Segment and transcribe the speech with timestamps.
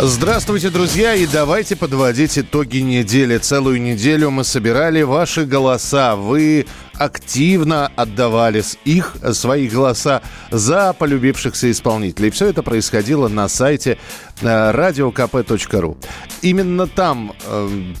[0.00, 3.38] Здравствуйте, друзья, и давайте подводить итоги недели.
[3.38, 6.16] Целую неделю мы собирали ваши голоса.
[6.16, 12.30] Вы активно отдавали их, свои голоса за полюбившихся исполнителей.
[12.30, 13.98] Все это происходило на сайте
[14.40, 15.96] э, radiokp.ru.
[16.40, 17.92] Именно там э,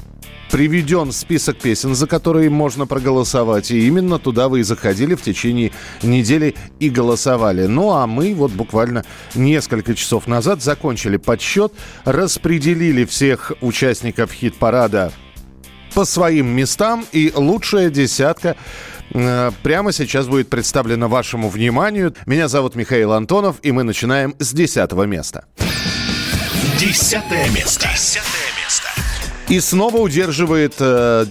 [0.52, 3.70] приведен список песен, за которые можно проголосовать.
[3.70, 7.66] И именно туда вы и заходили в течение недели и голосовали.
[7.66, 9.02] Ну а мы вот буквально
[9.34, 11.72] несколько часов назад закончили подсчет,
[12.04, 15.10] распределили всех участников хит-парада
[15.94, 17.06] по своим местам.
[17.12, 18.56] И лучшая десятка
[19.14, 22.14] э, прямо сейчас будет представлена вашему вниманию.
[22.26, 25.46] Меня зовут Михаил Антонов, и мы начинаем с десятого места.
[26.78, 27.88] Десятое место.
[27.88, 28.61] Десятое место.
[29.48, 31.26] И снова удерживает э,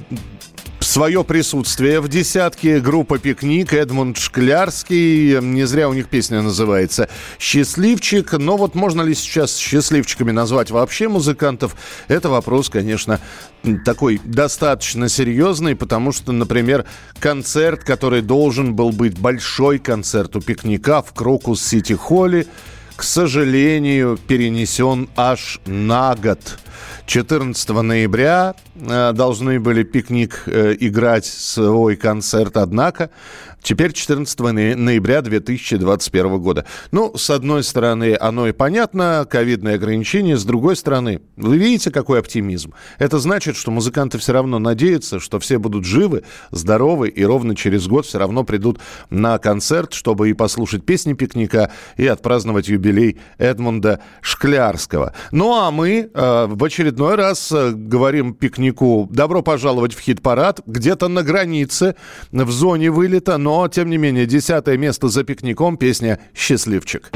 [0.79, 5.39] свое присутствие в десятке группа «Пикник», Эдмунд Шклярский.
[5.39, 7.07] Не зря у них песня называется
[7.39, 8.33] «Счастливчик».
[8.33, 11.75] Но вот можно ли сейчас счастливчиками назвать вообще музыкантов?
[12.09, 13.19] Это вопрос, конечно,
[13.85, 16.85] такой достаточно серьезный, потому что, например,
[17.19, 22.47] концерт, который должен был быть большой концерт у «Пикника» в Крокус-Сити-Холле,
[23.01, 26.59] к сожалению, перенесен аж на год–
[27.11, 33.09] 14 ноября э, должны были пикник э, играть свой концерт, однако
[33.63, 36.65] Теперь 14 ноября 2021 года.
[36.91, 40.35] Ну, с одной стороны, оно и понятно, ковидные ограничения.
[40.35, 42.73] С другой стороны, вы видите, какой оптимизм?
[42.97, 47.87] Это значит, что музыканты все равно надеются, что все будут живы, здоровы и ровно через
[47.87, 48.79] год все равно придут
[49.11, 55.13] на концерт, чтобы и послушать песни пикника, и отпраздновать юбилей Эдмунда Шклярского.
[55.31, 61.07] Ну, а мы э, в очередной раз э, говорим пикнику «Добро пожаловать в хит-парад», где-то
[61.09, 61.95] на границе,
[62.31, 67.11] в зоне вылета, но но, тем не менее, десятое место за пикником песня «Счастливчик».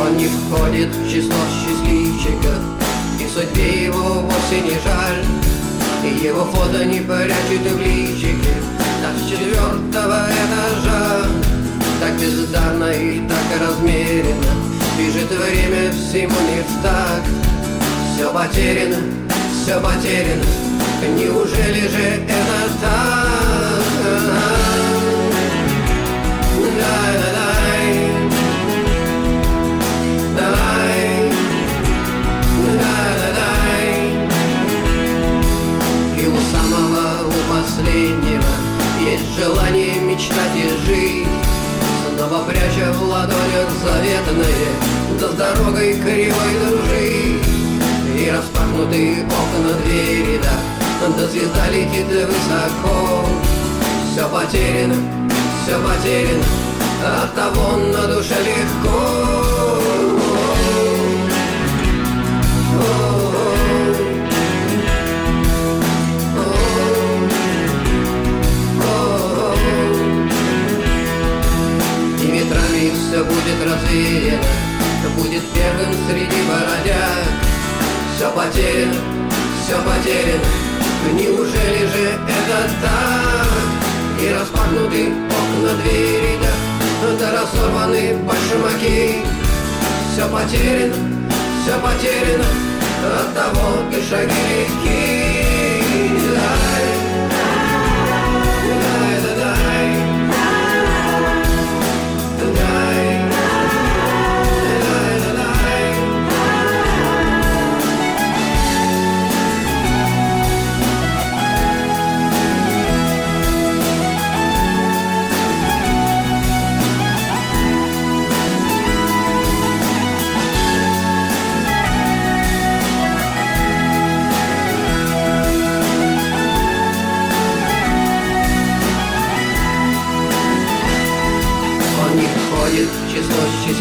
[0.00, 2.60] Он не входит в число счастливчиков,
[3.20, 5.24] И судьбе его вовсе не жаль,
[6.04, 8.25] И его фото не прячет в личике,
[16.16, 17.22] всему не так.
[18.14, 18.96] Все потеряно,
[19.52, 20.44] все потеряно.
[21.14, 23.82] Неужели же это так?
[26.78, 27.86] Дай-дай-дай
[30.36, 31.30] Дай
[32.80, 33.96] Дай-дай-дай
[36.18, 38.52] И у самого, у последнего
[39.00, 41.28] Есть желание мечтать и жить.
[42.16, 47.40] Снова пряча в ладонях заветные Да с дорогой кривой дружи.
[48.18, 53.24] И распахнутые окна двери, да Да звезда летит высоко.
[54.12, 54.94] Все потеряно,
[55.62, 56.44] все потеряно
[57.22, 59.36] От того на душе легко.
[73.16, 74.42] Все будет развеяно,
[75.16, 77.26] будет бегом среди бородяг.
[78.14, 78.94] Все потеряно,
[79.62, 80.44] все потеряно,
[81.12, 84.22] неужели же это так?
[84.22, 89.22] И распахнуты окна двери, да, да разорваны башмаки.
[90.12, 90.94] Все потеряно,
[91.62, 92.44] все потеряно,
[93.20, 95.55] от того и шаги легки.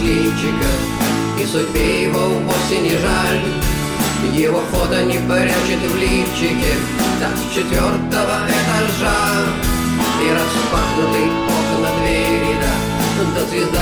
[0.06, 0.70] Счастливчика
[1.40, 3.42] И судьбе его вовсе не жаль.
[4.34, 6.74] Его фото не прячет в лифчике
[7.20, 9.16] Так с четвертого этажа.
[10.22, 12.56] И распахнутый окна двери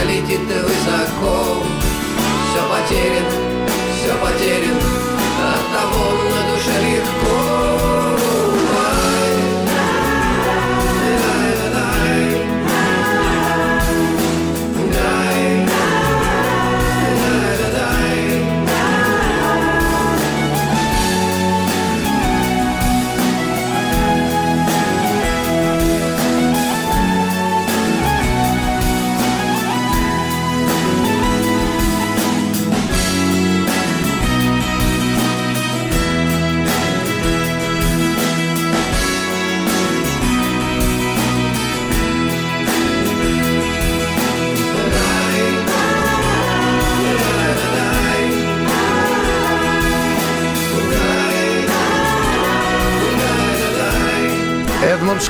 [0.05, 1.63] летит высоко.
[2.49, 3.29] Все потеряно,
[3.95, 4.79] все потеряно
[5.49, 7.52] От того на душе легко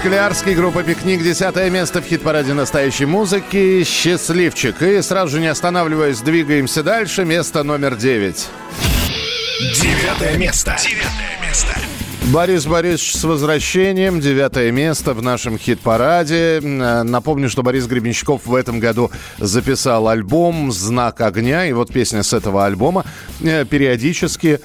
[0.04, 4.82] Шклярский, группа «Пикник», десятое место в хит-параде настоящей музыки «Счастливчик».
[4.82, 7.24] И сразу же не останавливаясь, двигаемся дальше.
[7.24, 8.50] Место номер девять.
[9.62, 10.76] Девятое место.
[10.78, 11.68] Девятое место.
[12.34, 14.20] Борис Борисович с возвращением.
[14.20, 16.60] Девятое место в нашем хит-параде.
[16.62, 21.66] Э, Напомню, что Борис Гребенщиков в этом году записал альбом «Знак огня».
[21.66, 23.06] И вот песня с этого альбома
[23.42, 24.60] э, периодически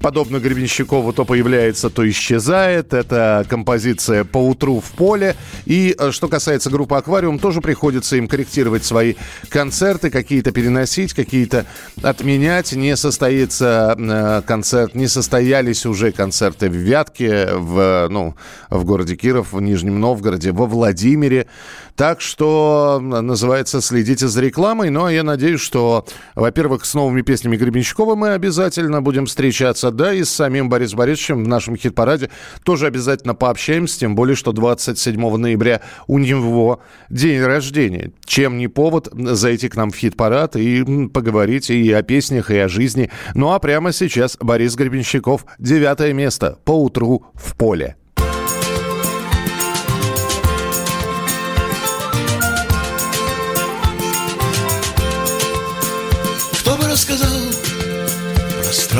[0.00, 2.92] подобно Гребенщикову, то появляется, то исчезает.
[2.92, 5.36] Это композиция «По утру в поле».
[5.64, 9.14] И э, что касается группы «Аквариум», тоже приходится им корректировать свои
[9.48, 11.66] концерты, какие-то переносить, какие-то
[12.02, 12.72] отменять.
[12.72, 18.34] Не состоится э, концерт, не состоялись уже концерты в Вятке, в, ну,
[18.70, 21.46] в городе Киров, в Нижнем Новгороде, во Владимире.
[21.96, 24.90] Так что, называется, следите за рекламой.
[24.90, 26.04] Но я надеюсь, что,
[26.34, 31.44] во-первых, с новыми песнями Гребенщикова мы обязательно будем встречаться, да, и с самим Борисом Борисовичем
[31.44, 32.30] в нашем хит-параде
[32.64, 36.80] тоже обязательно пообщаемся, тем более, что 27 ноября у него
[37.10, 38.12] день рождения.
[38.24, 42.68] Чем не повод зайти к нам в хит-парад и поговорить и о песнях, и о
[42.68, 43.10] жизни.
[43.34, 47.96] Ну а прямо сейчас Борис Гребенщиков, девятое место, по утру в поле.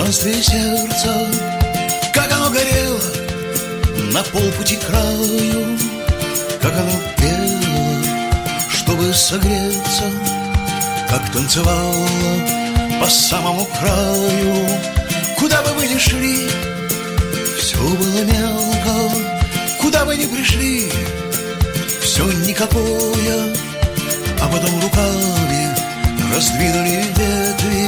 [0.05, 1.31] Пространстве сердца,
[2.13, 3.01] Как оно горело
[4.13, 5.79] на полпути краю,
[6.61, 8.05] Как оно пело,
[8.69, 10.05] чтобы согреться,
[11.09, 12.09] Как танцевало
[13.01, 14.69] по самому краю.
[15.39, 16.49] Куда бы вы ни шли,
[17.59, 19.15] все было мелко,
[19.81, 20.91] Куда бы ни пришли,
[22.01, 23.55] все никакое,
[24.41, 25.75] А потом руками
[26.33, 27.84] раздвинули ветви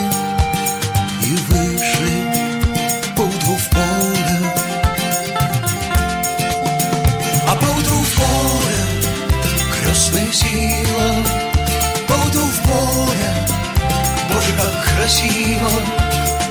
[15.06, 15.70] красиво,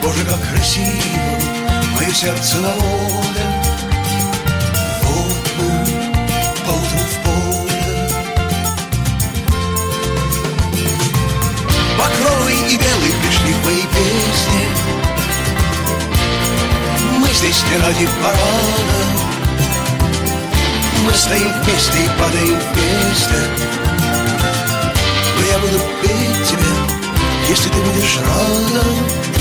[0.01, 0.87] Боже, как красиво,
[1.99, 3.45] мое сердце на воле.
[5.03, 5.69] Вот мы
[6.65, 7.83] поутру в поле.
[11.99, 14.63] Багровый и белый пришли в мои песни
[17.19, 19.03] Мы здесь не ради парада
[21.05, 23.39] Мы стоим вместе и падаем вместе
[25.37, 26.34] Но я буду петь
[27.55, 29.34] если ты будешь рада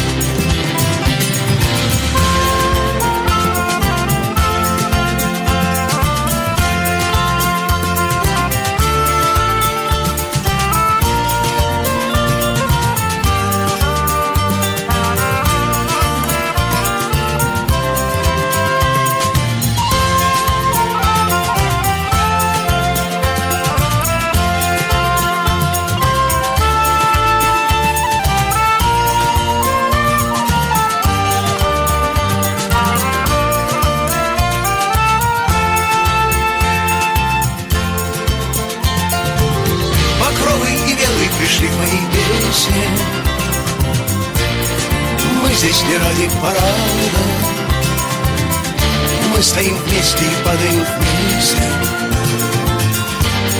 [49.54, 51.62] стоим вместе и падаем вместе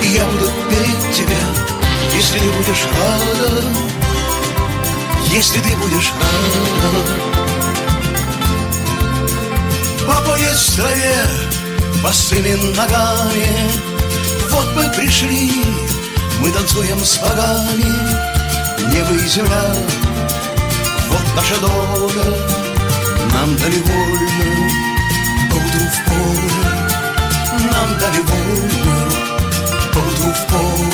[0.02, 1.38] И я буду петь тебя,
[2.12, 3.62] если ты будешь рада
[5.30, 7.00] Если ты будешь рада
[10.04, 11.26] По в траве,
[12.02, 13.48] босыми ногами.
[14.50, 15.62] Вот мы пришли,
[16.40, 17.92] мы танцуем с богами,
[18.92, 19.74] небо и земля.
[21.08, 22.36] Вот наша доля,
[23.32, 24.83] нам дали
[26.06, 27.34] вольную, поутру в поле.
[27.72, 29.10] Нам дали вольную,
[29.92, 30.93] поутру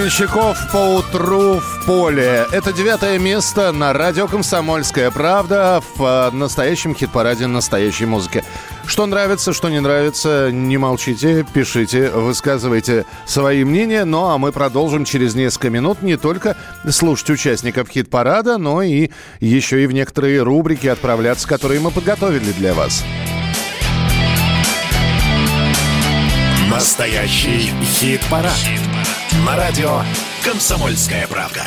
[0.00, 2.46] Гребенщиков по утру в поле.
[2.52, 8.42] Это девятое место на радио «Комсомольская правда» в э, настоящем хит-параде настоящей музыки.
[8.86, 14.06] Что нравится, что не нравится, не молчите, пишите, высказывайте свои мнения.
[14.06, 16.56] Ну а мы продолжим через несколько минут не только
[16.88, 22.72] слушать участников хит-парада, но и еще и в некоторые рубрики отправляться, которые мы подготовили для
[22.72, 23.04] вас.
[26.70, 28.54] Настоящий хит-парад.
[28.54, 28.89] хит
[29.46, 30.02] На радио
[30.44, 31.62] «Комсомольская правда».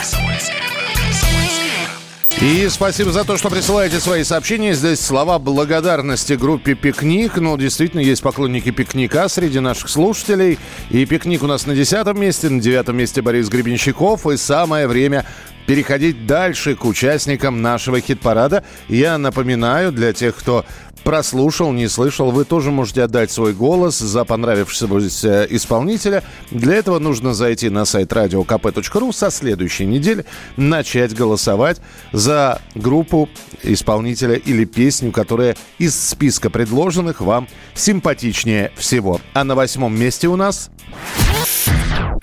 [2.39, 4.73] И спасибо за то, что присылаете свои сообщения.
[4.73, 7.37] Здесь слова благодарности группе «Пикник».
[7.37, 10.59] Ну, действительно, есть поклонники «Пикника» среди наших слушателей.
[10.89, 14.27] И «Пикник» у нас на десятом месте, на девятом месте Борис Гребенщиков.
[14.27, 15.25] И самое время
[15.65, 18.63] переходить дальше к участникам нашего хит-парада.
[18.87, 20.65] Я напоминаю для тех, кто
[21.03, 26.23] прослушал, не слышал, вы тоже можете отдать свой голос за понравившегося исполнителя.
[26.51, 30.25] Для этого нужно зайти на сайт radiokp.ru со следующей недели,
[30.57, 33.29] начать голосовать за группу
[33.61, 39.19] исполнителя или песню, которая из списка предложенных вам симпатичнее всего.
[39.33, 40.69] А на восьмом месте у нас...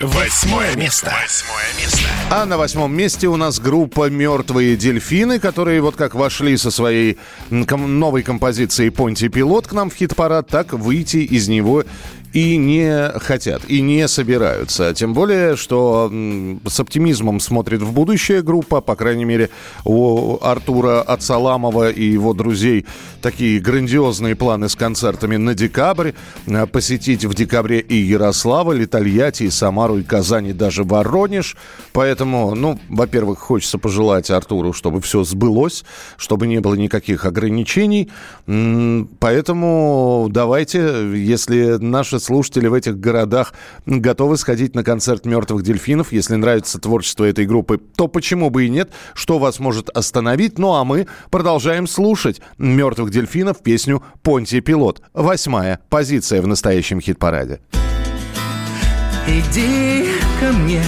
[0.03, 1.13] Восьмое место.
[1.21, 2.07] Восьмое место.
[2.31, 7.19] А на восьмом месте у нас группа «Мертвые дельфины», которые вот как вошли со своей
[7.51, 11.83] новой композицией «Понти Пилот» к нам в хит-парад, так выйти из него
[12.33, 14.93] и не хотят, и не собираются.
[14.93, 16.11] Тем более, что
[16.65, 19.49] с оптимизмом смотрит в будущее группа, по крайней мере,
[19.83, 22.85] у Артура Ацаламова и его друзей
[23.21, 26.13] такие грандиозные планы с концертами на декабрь.
[26.47, 31.57] Э, посетить в декабре и Ярославль, и Тольятти, и Самару, и Казань, и даже Воронеж.
[31.91, 35.83] Поэтому, ну, во-первых, хочется пожелать Артуру, чтобы все сбылось,
[36.17, 38.09] чтобы не было никаких ограничений.
[39.19, 43.53] Поэтому давайте, если наши слушатели в этих городах
[43.85, 46.11] готовы сходить на концерт «Мертвых дельфинов».
[46.11, 48.91] Если нравится творчество этой группы, то почему бы и нет?
[49.13, 50.57] Что вас может остановить?
[50.57, 55.01] Ну а мы продолжаем слушать «Мертвых дельфинов» песню «Понтий пилот».
[55.13, 57.59] Восьмая позиция в настоящем хит-параде.
[59.27, 60.05] Иди
[60.39, 60.83] ко мне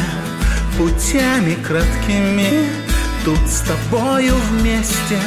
[0.78, 2.84] путями краткими
[3.25, 5.18] Тут с тобою вместе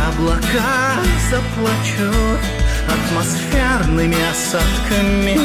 [0.00, 0.94] облака
[1.30, 2.40] заплачут
[2.88, 5.38] атмосферными осадками.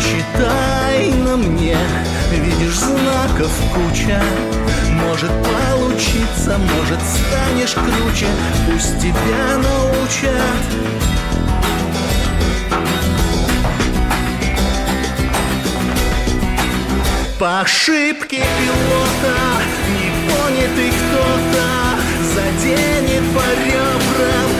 [0.00, 1.76] Читай на мне,
[2.30, 4.22] видишь знаков куча.
[4.90, 8.26] Может получиться, может станешь круче,
[8.66, 10.92] пусть тебя научат.
[17.38, 19.81] По ошибке пилота
[20.52, 21.64] непонятый кто-то
[22.34, 24.51] Заденет по ребрам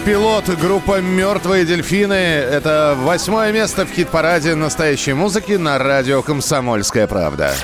[0.00, 2.14] Пилот, группа «Мертвые дельфины».
[2.14, 7.54] Это восьмое место в хит-параде настоящей музыки на радио «Комсомольская правда».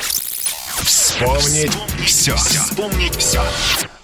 [0.82, 1.72] Вспомнить
[2.04, 2.36] все.
[2.36, 3.40] Вспомнить все.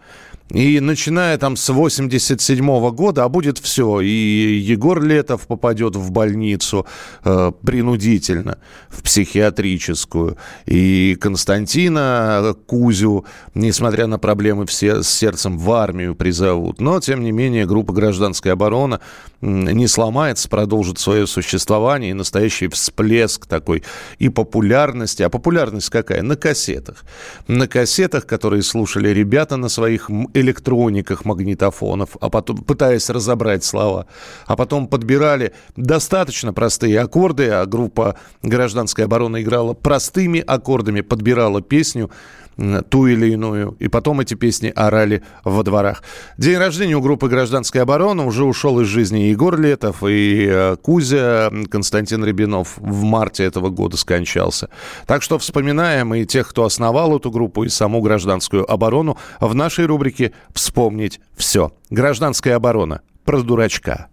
[0.49, 3.99] И начиная там с 87 -го года, а будет все.
[3.99, 6.85] И Егор Летов попадет в больницу
[7.25, 8.57] э, принудительно,
[8.89, 10.37] в психиатрическую.
[10.65, 13.25] И Константина Кузю,
[13.55, 16.79] несмотря на проблемы все, с сердцем, в армию призовут.
[16.79, 19.01] Но, тем не менее, группа «Гражданская оборона»
[19.41, 22.11] не сломается, продолжит свое существование.
[22.11, 23.83] И настоящий всплеск такой
[24.17, 25.23] и популярности.
[25.23, 26.21] А популярность какая?
[26.21, 27.03] На кассетах.
[27.47, 30.09] На кассетах, которые слушали ребята на своих
[30.39, 34.08] электрониках магнитофонов, а потом пытаясь разобрать слова,
[34.46, 42.12] а потом подбирали достаточно простые аккорды, а группа «Гражданская оборона» играла простыми аккордами, подбирала песню,
[42.89, 43.75] ту или иную.
[43.79, 46.03] И потом эти песни орали во дворах.
[46.37, 51.51] День рождения у группы «Гражданская оборона» уже ушел из жизни Егор Летов и э, Кузя
[51.69, 54.69] Константин Рябинов в марте этого года скончался.
[55.05, 59.86] Так что вспоминаем и тех, кто основал эту группу, и саму «Гражданскую оборону» в нашей
[59.86, 61.71] рубрике «Вспомнить все».
[61.89, 64.08] «Гражданская оборона» про дурачка.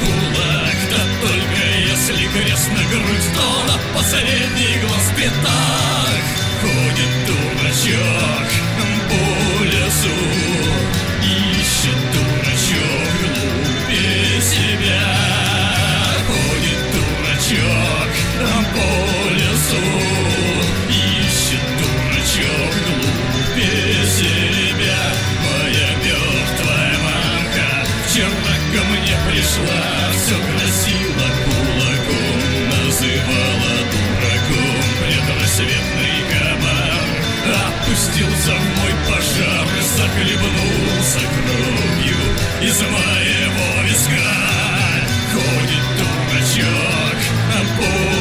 [0.00, 0.27] good.
[28.72, 34.78] Ко мне пришла Все красиво кулаком называла дураком.
[35.00, 37.08] Предрассветный комар
[37.66, 42.20] опустился в мой пожар Захлебнулся кровью
[42.62, 44.36] из моего виска.
[45.32, 48.17] Ходит дурачок по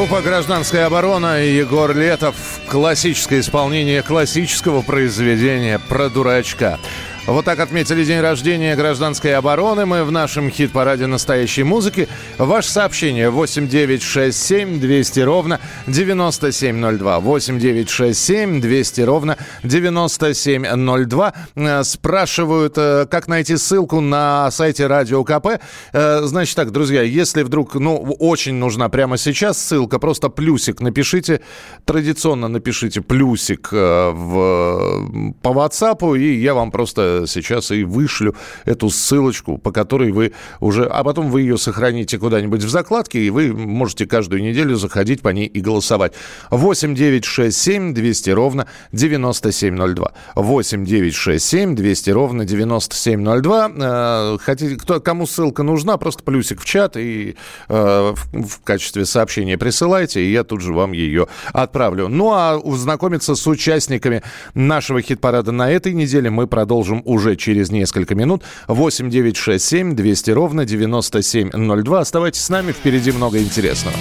[0.00, 2.34] Группа «Гражданская оборона» и Егор Летов.
[2.66, 6.78] Классическое исполнение классического произведения про дурачка.
[7.26, 9.84] Вот так отметили день рождения гражданской обороны.
[9.84, 12.08] Мы в нашем хит-параде настоящей музыки.
[12.38, 17.20] Ваше сообщение 8967 200 ровно 9702.
[17.20, 21.34] 8967 200 ровно 9702.
[21.56, 25.60] Э, спрашивают, э, как найти ссылку на сайте Радио КП.
[25.92, 31.42] Э, значит так, друзья, если вдруг, ну, очень нужна прямо сейчас ссылка, просто плюсик напишите.
[31.84, 39.58] Традиционно напишите плюсик в, по WhatsApp, и я вам просто сейчас и вышлю эту ссылочку,
[39.58, 40.84] по которой вы уже...
[40.84, 45.28] А потом вы ее сохраните куда-нибудь в закладке, и вы можете каждую неделю заходить по
[45.28, 46.12] ней и голосовать.
[46.50, 50.12] 8 9 6 7 200 ровно 9702.
[50.34, 53.70] 8 9 6 7 200 ровно 9702.
[53.76, 57.36] Э, хотите, кто, кому ссылка нужна, просто плюсик в чат и
[57.68, 62.08] э, в, качестве сообщения присылайте, и я тут же вам ее отправлю.
[62.08, 64.22] Ну а знакомиться с участниками
[64.54, 68.42] нашего хит-парада на этой неделе мы продолжим уже через несколько минут.
[68.68, 72.00] 8 9 6 7 200 ровно 9702.
[72.00, 73.96] Оставайтесь с нами, впереди много интересного.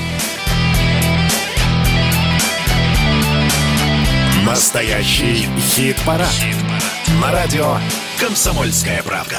[4.45, 6.27] Настоящий хит-парад.
[6.29, 6.55] Хит
[7.21, 7.77] На радио
[8.19, 9.38] «Комсомольская правка».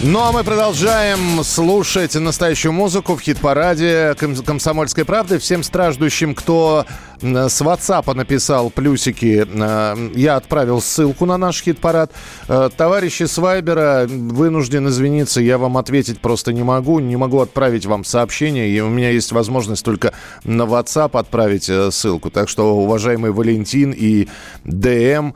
[0.00, 5.38] Ну а мы продолжаем слушать настоящую музыку в хит-параде «Комсомольской правды».
[5.38, 6.84] Всем страждущим, кто
[7.24, 9.46] с WhatsApp написал плюсики.
[9.50, 12.12] Э, я отправил ссылку на наш хит-парад.
[12.48, 16.98] Э, товарищи с Вайбера, вынужден извиниться, я вам ответить просто не могу.
[17.00, 18.68] Не могу отправить вам сообщение.
[18.68, 20.12] И у меня есть возможность только
[20.44, 22.30] на WhatsApp отправить э, ссылку.
[22.30, 24.28] Так что, уважаемый Валентин и
[24.64, 25.32] ДМ,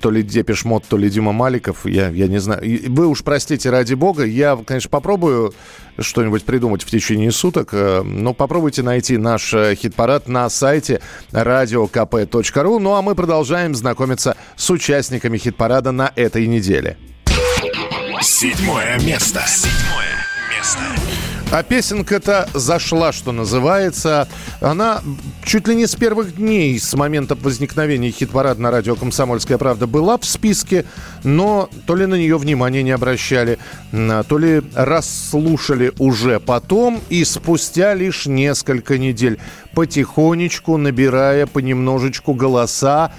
[0.00, 2.62] то ли Депешмот, то ли Дима Маликов, я, я не знаю.
[2.88, 5.52] Вы уж простите, ради бога, я, конечно, попробую
[5.98, 7.70] что-нибудь придумать в течение суток.
[7.72, 11.00] Э, но попробуйте найти наш э, хит-парад на сайте
[11.32, 12.78] radiokp.ru.
[12.78, 16.96] Ну а мы продолжаем знакомиться с участниками хит-парада на этой неделе.
[18.20, 19.42] Седьмое место.
[19.46, 20.97] Седьмое место.
[21.50, 24.28] А песенка-то зашла, что называется.
[24.60, 25.00] Она
[25.44, 30.18] чуть ли не с первых дней, с момента возникновения хит-парада на радио «Комсомольская правда» была
[30.18, 30.84] в списке,
[31.24, 33.58] но то ли на нее внимания не обращали,
[33.90, 39.38] то ли расслушали уже потом и спустя лишь несколько недель,
[39.72, 43.10] потихонечку набирая понемножечку голоса,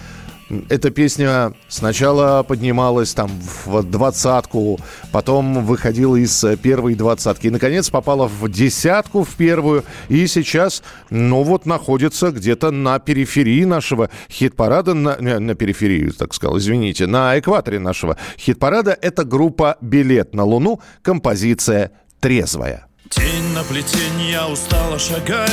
[0.70, 3.30] эта песня сначала поднималась там
[3.66, 4.80] в двадцатку,
[5.12, 7.48] потом выходила из первой двадцатки.
[7.48, 9.84] И, наконец, попала в десятку, в первую.
[10.08, 14.94] И сейчас, ну вот, находится где-то на периферии нашего хит-парада.
[14.94, 17.06] На, на периферии, так сказал, извините.
[17.08, 18.98] На экваторе нашего хит-парада.
[19.02, 20.82] Это группа «Билет на Луну».
[21.02, 22.86] Композиция «Трезвая».
[23.10, 25.50] Тень на плетень, я устало шагаю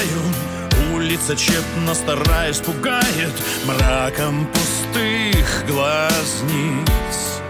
[0.97, 3.35] Улица тщетно стараясь пугает
[3.67, 7.43] Мраком пустых глазниц.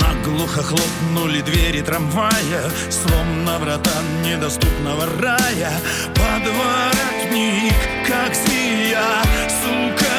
[0.00, 3.90] Наглухо хлопнули двери трамвая Словно врата
[4.24, 5.72] недоступного рая.
[6.14, 7.74] Подворотник,
[8.06, 9.22] как змея,
[9.60, 10.12] сука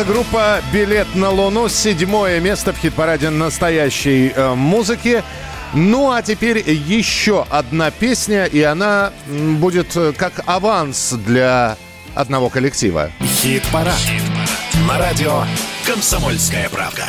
[0.00, 1.68] это группа «Билет на Луну».
[1.68, 5.22] Седьмое место в хит-параде настоящей э, музыки.
[5.74, 11.76] Ну, а теперь еще одна песня, и она будет э, как аванс для
[12.14, 13.10] одного коллектива.
[13.20, 13.94] Хит-парад.
[13.96, 14.22] Хит
[14.88, 15.44] На радио
[15.86, 17.04] «Комсомольская правка».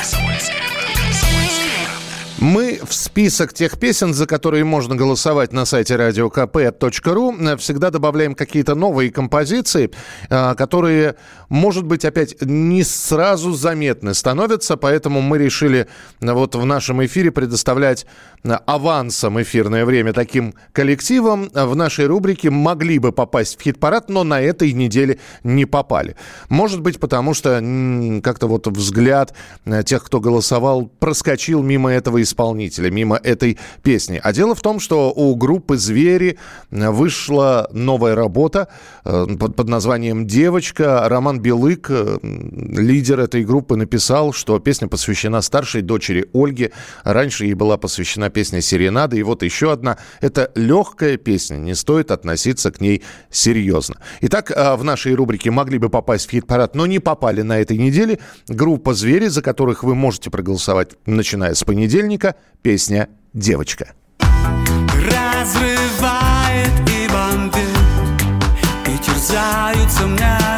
[2.41, 8.73] Мы в список тех песен, за которые можно голосовать на сайте radiokp.ru, всегда добавляем какие-то
[8.73, 9.91] новые композиции,
[10.27, 11.17] а, которые,
[11.49, 15.87] может быть, опять не сразу заметны становятся, поэтому мы решили
[16.19, 18.07] вот в нашем эфире предоставлять
[18.43, 21.49] авансом эфирное время таким коллективам.
[21.53, 26.15] В нашей рубрике могли бы попасть в хит-парад, но на этой неделе не попали.
[26.49, 27.61] Может быть, потому что
[28.23, 29.33] как-то вот взгляд
[29.65, 34.19] э, тех, кто голосовал, проскочил мимо этого исполнителя, мимо этой песни.
[34.21, 36.37] А дело в том, что у группы «Звери»
[36.71, 38.67] вышла новая работа
[39.05, 41.07] э, под, под названием «Девочка».
[41.07, 46.71] Роман Белык, э, лидер этой группы, написал, что песня посвящена старшей дочери Ольге.
[47.03, 49.15] Раньше ей была посвящена песня «Серенада».
[49.15, 49.97] И вот еще одна.
[50.21, 53.97] Это легкая песня, не стоит относиться к ней серьезно.
[54.21, 57.77] Итак, э, в нашей рубрике могли бы попасть в хит-парад, но не попали на этой
[57.77, 58.19] неделе.
[58.47, 63.93] Группа «Звери», за которых вы можете проголосовать, начиная с понедельника песня «Девочка».
[65.39, 67.67] Разрывает и бомбит,
[68.87, 70.50] и терзаются мнения,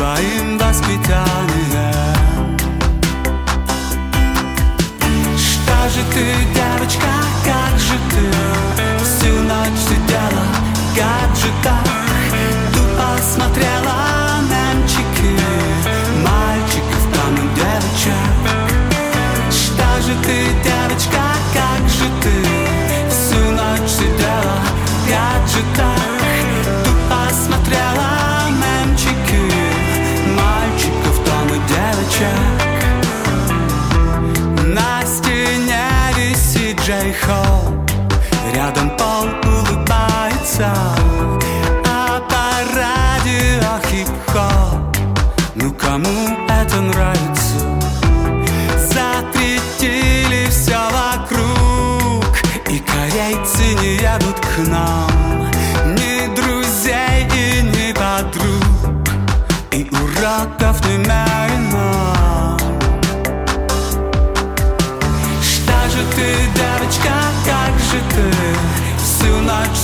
[0.00, 1.29] своим воспитанием.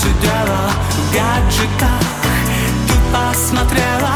[0.06, 2.00] Ночь сидела в гаджетах.
[2.88, 4.12] Тупо смотрела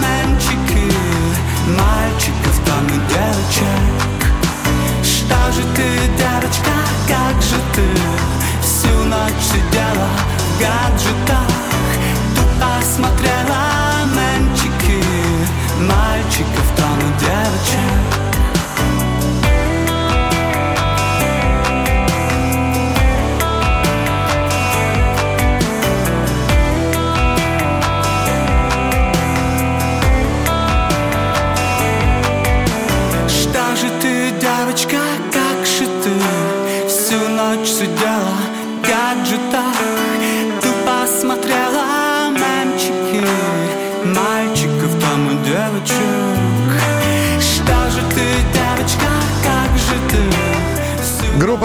[0.00, 0.92] мемчики
[1.66, 4.32] Мальчиков там и девочек.
[5.02, 6.70] Что же ты, девочка,
[7.08, 7.82] как же ты?
[8.60, 11.51] Всю ночь сидела в гаджетах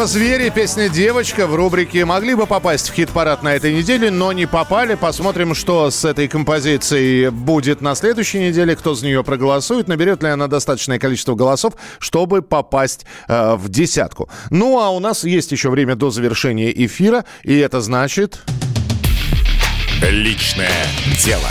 [0.08, 4.46] «Звери», песня «Девочка» в рубрике «Могли бы попасть в хит-парад на этой неделе, но не
[4.46, 4.96] попали».
[4.96, 10.30] Посмотрим, что с этой композицией будет на следующей неделе, кто за нее проголосует, наберет ли
[10.30, 14.30] она достаточное количество голосов, чтобы попасть э, в десятку.
[14.50, 18.40] Ну, а у нас есть еще время до завершения эфира, и это значит...
[20.02, 20.72] Личное
[21.26, 21.50] дело.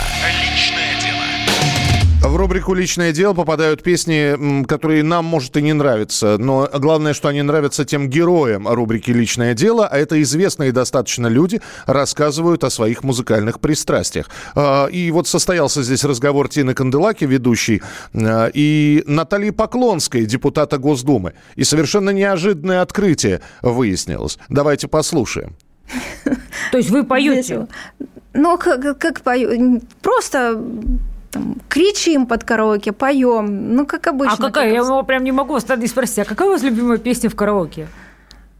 [2.27, 6.37] В рубрику «Личное дело» попадают песни, которые нам, может, и не нравятся.
[6.37, 11.61] Но главное, что они нравятся тем героям рубрики «Личное дело», а это известные достаточно люди,
[11.85, 14.29] рассказывают о своих музыкальных пристрастиях.
[14.55, 17.81] А, и вот состоялся здесь разговор Тины Канделаки, ведущей,
[18.13, 21.33] а, и Натальи Поклонской, депутата Госдумы.
[21.55, 24.37] И совершенно неожиданное открытие выяснилось.
[24.49, 25.55] Давайте послушаем.
[26.73, 27.67] То есть вы поете?
[28.33, 29.81] Ну, как, как пою?
[30.01, 30.61] Просто
[31.37, 34.35] там, кричим под караоке, поем, ну, как обычно.
[34.35, 34.69] А какая?
[34.71, 37.87] Я его прям не могу не спросить, а какая у вас любимая песня в караоке?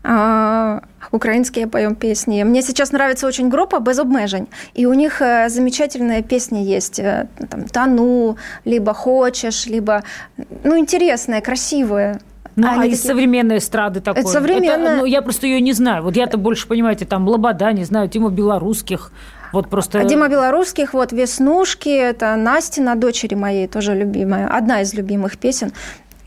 [0.10, 2.44] а, украинские поем песни.
[2.44, 7.00] Мне сейчас нравится очень группа «Без обмежень», и у них э, замечательные песни есть.
[7.00, 10.04] э, Там «Тону», либо «Хочешь», либо,
[10.64, 12.20] ну, интересные, красивые.
[12.56, 14.22] Ну, а Они из такие- современной эстрады такой?
[14.22, 16.04] Это современная- ну, я просто ее не знаю.
[16.04, 19.12] Вот я-то больше, понимаете, там Лобода, не знаю, Тима Белорусских.
[19.52, 20.00] Вот просто...
[20.00, 25.72] А Дима Белорусских, вот «Веснушки», это Настина, дочери моей, тоже любимая, одна из любимых песен.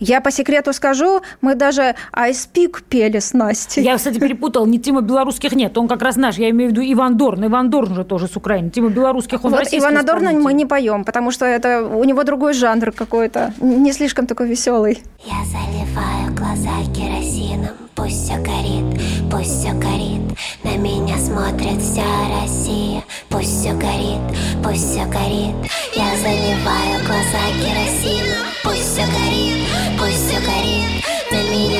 [0.00, 3.82] Я по секрету скажу, мы даже «I Speak» пели с Настей.
[3.82, 6.82] Я, кстати, перепутал, не Тима Белорусских нет, он как раз наш, я имею в виду
[6.82, 7.46] Иван Дорн.
[7.46, 8.70] Иван Дорн же тоже с Украины.
[8.70, 12.24] Тима Белорусских, он Вот российский Ивана Дорна мы не поем, потому что это у него
[12.24, 15.02] другой жанр какой-то, не слишком такой веселый.
[15.24, 20.22] Я заливаю глаза керосином Пусть все горит, пусть все горит
[20.64, 22.02] На меня смотрит вся
[22.40, 24.20] Россия Пусть все горит,
[24.64, 25.54] пусть все горит
[25.94, 29.49] Я заливаю глаза керосином Пусть все горит,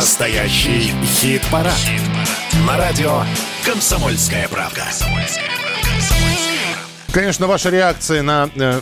[0.00, 1.76] Настоящий хит-парад.
[2.66, 3.20] На радио
[3.66, 4.86] «Комсомольская правда».
[7.12, 8.80] Конечно, ваша реакция на э,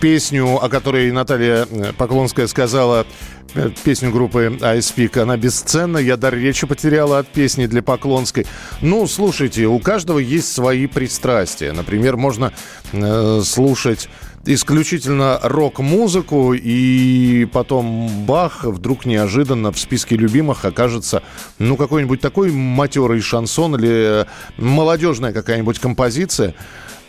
[0.00, 3.06] песню, о которой Наталья э, Поклонская сказала,
[3.54, 5.98] э, песню группы Ice Peak, она бесценна.
[5.98, 8.46] Я дар речи потеряла от песни для Поклонской.
[8.80, 11.72] Ну, слушайте, у каждого есть свои пристрастия.
[11.72, 12.54] Например, можно
[12.92, 14.08] э, слушать
[14.46, 21.22] исключительно рок-музыку, и потом бах, вдруг неожиданно в списке любимых окажется,
[21.58, 24.26] ну, какой-нибудь такой матерый шансон или
[24.56, 26.54] молодежная какая-нибудь композиция,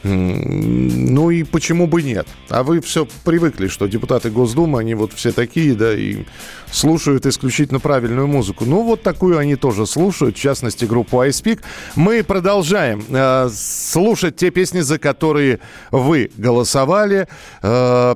[0.05, 2.27] Ну и почему бы нет?
[2.49, 6.25] А вы все привыкли, что депутаты Госдумы, они вот все такие, да, и
[6.71, 8.65] слушают исключительно правильную музыку.
[8.65, 11.61] Ну вот такую они тоже слушают, в частности группу Ice Peak.
[11.95, 17.27] Мы продолжаем э, слушать те песни, за которые вы голосовали.
[17.63, 18.15] Э,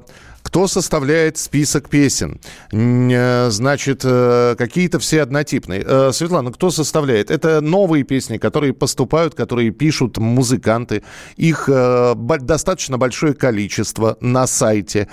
[0.49, 2.39] кто составляет список песен?
[2.71, 5.83] Э, Значит, э, какие-то все однотипные.
[5.85, 7.29] Э, Светлана, кто составляет?
[7.29, 11.03] Это новые песни, которые поступают, которые пишут музыканты.
[11.37, 15.07] Их достаточно большое количество на сайте.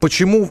[0.00, 0.50] Почему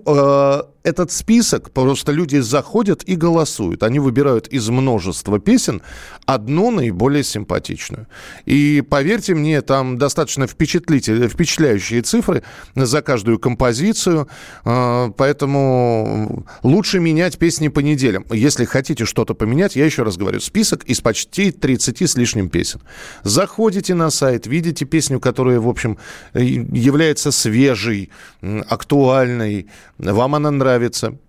[0.83, 1.71] этот список?
[1.71, 3.83] Просто люди заходят и голосуют.
[3.83, 5.81] Они выбирают из множества песен
[6.25, 8.07] одну наиболее симпатичную.
[8.45, 12.43] И поверьте мне, там достаточно впечатлительные, впечатляющие цифры
[12.75, 14.27] за каждую композицию.
[14.65, 18.25] Э, поэтому лучше менять песни по неделям.
[18.31, 22.81] Если хотите что-то поменять, я еще раз говорю, список из почти 30 с лишним песен.
[23.23, 25.97] Заходите на сайт, видите песню, которая, в общем,
[26.33, 28.09] э, является свежей,
[28.41, 29.67] актуальной,
[29.97, 30.72] вам она нравится.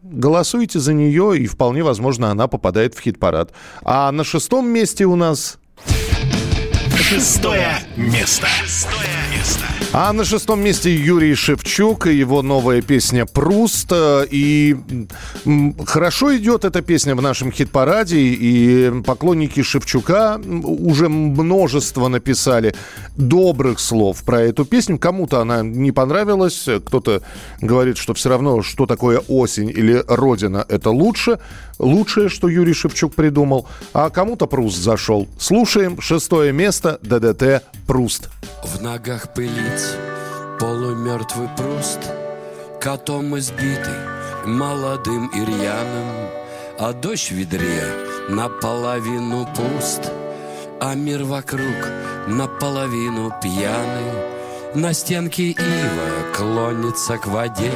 [0.03, 3.53] Голосуйте за нее, и вполне возможно, она попадает в хит-парад.
[3.83, 5.59] А на шестом месте у нас...
[7.15, 8.49] Шестое место.
[8.65, 9.65] Шестое место.
[9.93, 13.93] А на шестом месте Юрий Шевчук и его новая песня «Пруст».
[14.33, 14.77] И
[15.87, 22.75] хорошо идет эта песня в нашем хит-параде, и поклонники Шевчука уже множество написали
[23.17, 24.99] добрых слов про эту песню.
[24.99, 27.23] Кому-то она не понравилась, кто-то
[27.61, 31.39] говорит, что все равно, что такое осень или родина, это лучше.
[31.79, 33.67] Лучшее, что Юрий Шевчук придумал.
[33.93, 35.29] А кому-то Пруст зашел.
[35.39, 38.31] Слушаем шестое место ДДТ «Пруст».
[38.63, 39.97] В ногах пылить
[40.59, 41.99] полумертвый пруст
[42.81, 43.99] Котом избитый,
[44.47, 45.67] молодым и
[46.79, 47.85] А дождь в ведре
[48.29, 50.11] наполовину пуст
[50.81, 51.89] А мир вокруг
[52.27, 57.73] наполовину пьяный На стенке ива клонится к воде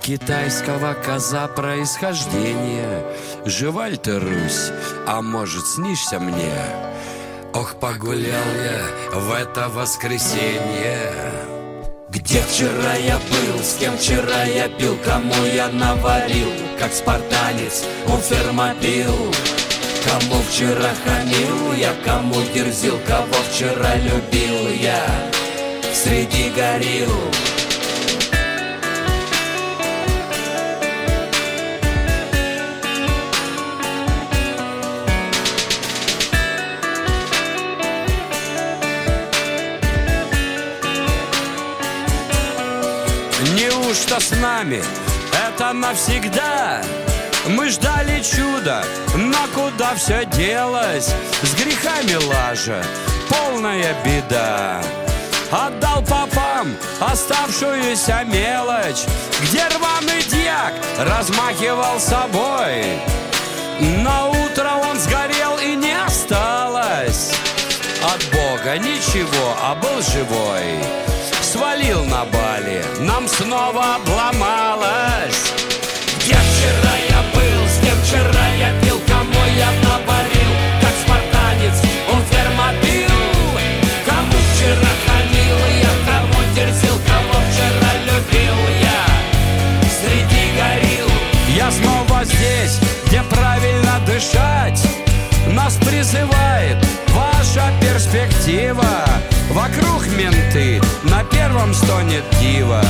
[0.00, 3.04] Китайского коза происхождения.
[3.44, 4.70] Жива ли ты, Русь,
[5.06, 6.52] а может снишься мне?
[7.54, 11.12] Ох, погулял я в это воскресенье.
[12.08, 18.16] Где вчера я был, с кем вчера я пил Кому я наварил, как спартанец у
[18.16, 19.14] фермопил
[20.06, 25.06] Кому вчера хамил я, кому дерзил Кого вчера любил я
[25.92, 27.12] среди горил
[43.40, 44.82] Неужто с нами
[45.32, 46.82] это навсегда?
[47.46, 48.84] Мы ждали чуда,
[49.14, 51.14] но куда все делось?
[51.42, 52.82] С грехами лажа,
[53.28, 54.82] полная беда.
[55.52, 59.04] Отдал попам оставшуюся мелочь,
[59.42, 62.98] где рваный дьяк размахивал собой.
[64.02, 67.32] На утро он сгорел и не осталось
[68.02, 71.17] от Бога ничего, а был живой.
[71.88, 75.54] Свалил на Бали, нам снова обломалось.
[76.18, 81.80] Где вчера я был, с кем вчера я пил, кому я наварил, как спартанец,
[82.12, 83.08] он фермопил.
[84.04, 89.06] Кому вчера хамил я, кому дерзил, кого вчера любил я.
[89.88, 91.08] Среди горил
[91.56, 94.82] я снова здесь, где правильно дышать.
[95.54, 96.76] Нас призывает
[97.14, 99.06] ваша перспектива
[99.50, 102.82] Вокруг менты, на первом стонет дива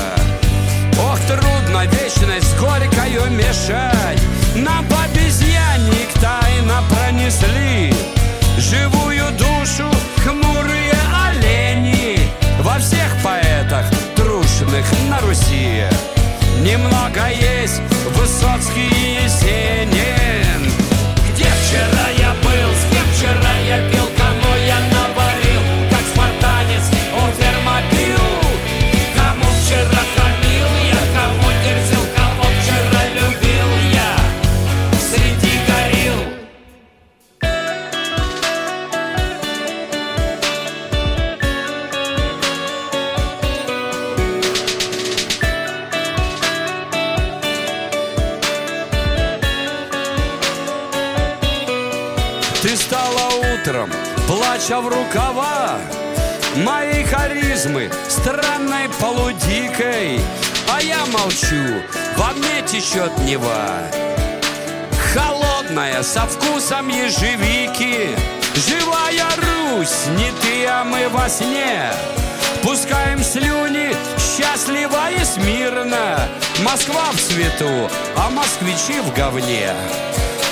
[1.00, 4.20] Ох, трудно вечность с горькою мешать.
[4.56, 7.94] Нам по обезьянник тайно пронесли
[8.58, 9.97] Живую душу
[62.88, 63.82] мне течет Нева
[65.12, 68.16] Холодная, со вкусом ежевики.
[68.54, 71.90] Живая Русь, не ты, а мы во сне.
[72.62, 76.28] Пускаем слюни счастливо и смирно.
[76.62, 79.72] Москва в цвету, а москвичи в говне.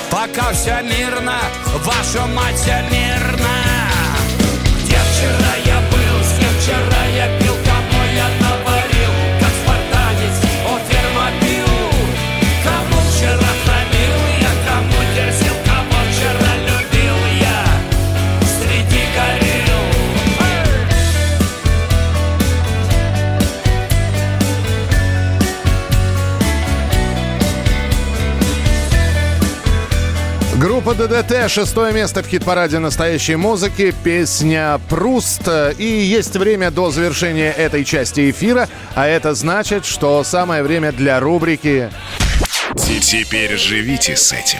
[0.09, 1.39] Пока все мирно,
[1.83, 3.76] ваша мать мирно
[30.87, 35.41] Группа ДДТ, шестое место в хит-параде настоящей музыки, песня «Пруст».
[35.77, 41.19] И есть время до завершения этой части эфира, а это значит, что самое время для
[41.19, 41.91] рубрики
[43.01, 44.59] Теперь живите с этим.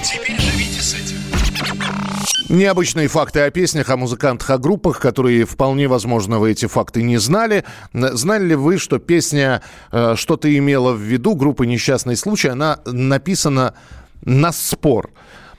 [2.50, 7.20] Необычные факты о песнях, о музыкантах, о группах, которые вполне возможно вы эти факты не
[7.20, 7.64] знали.
[7.94, 9.62] Знали ли вы, что песня
[9.94, 13.76] э, «Что ты имела в виду» группы «Несчастный случай», она написана
[14.26, 15.12] на спор.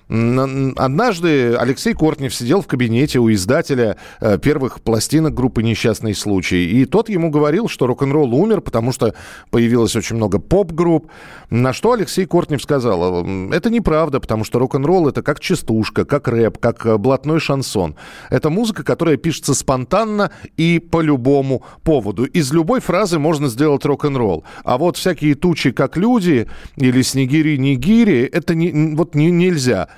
[0.08, 6.64] Однажды Алексей Кортнев сидел в кабинете у издателя э, первых пластинок группы «Несчастный случай».
[6.64, 9.14] И тот ему говорил, что рок-н-ролл умер, потому что
[9.50, 11.10] появилось очень много поп-групп.
[11.50, 16.26] На что Алексей Кортнев сказал, «М, это неправда, потому что рок-н-ролл это как частушка, как
[16.26, 17.94] рэп, как э, блатной шансон.
[18.30, 22.24] Это музыка, которая пишется спонтанно и по любому поводу.
[22.24, 24.44] Из любой фразы можно сделать рок-н-ролл.
[24.64, 29.88] А вот всякие тучи, как люди, или снегири-нигири, это не, вот не, нельзя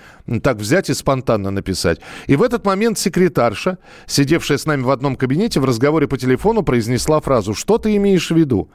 [0.43, 2.01] так взять и спонтанно написать.
[2.27, 6.63] И в этот момент секретарша, сидевшая с нами в одном кабинете, в разговоре по телефону
[6.63, 8.71] произнесла фразу «Что ты имеешь в виду?»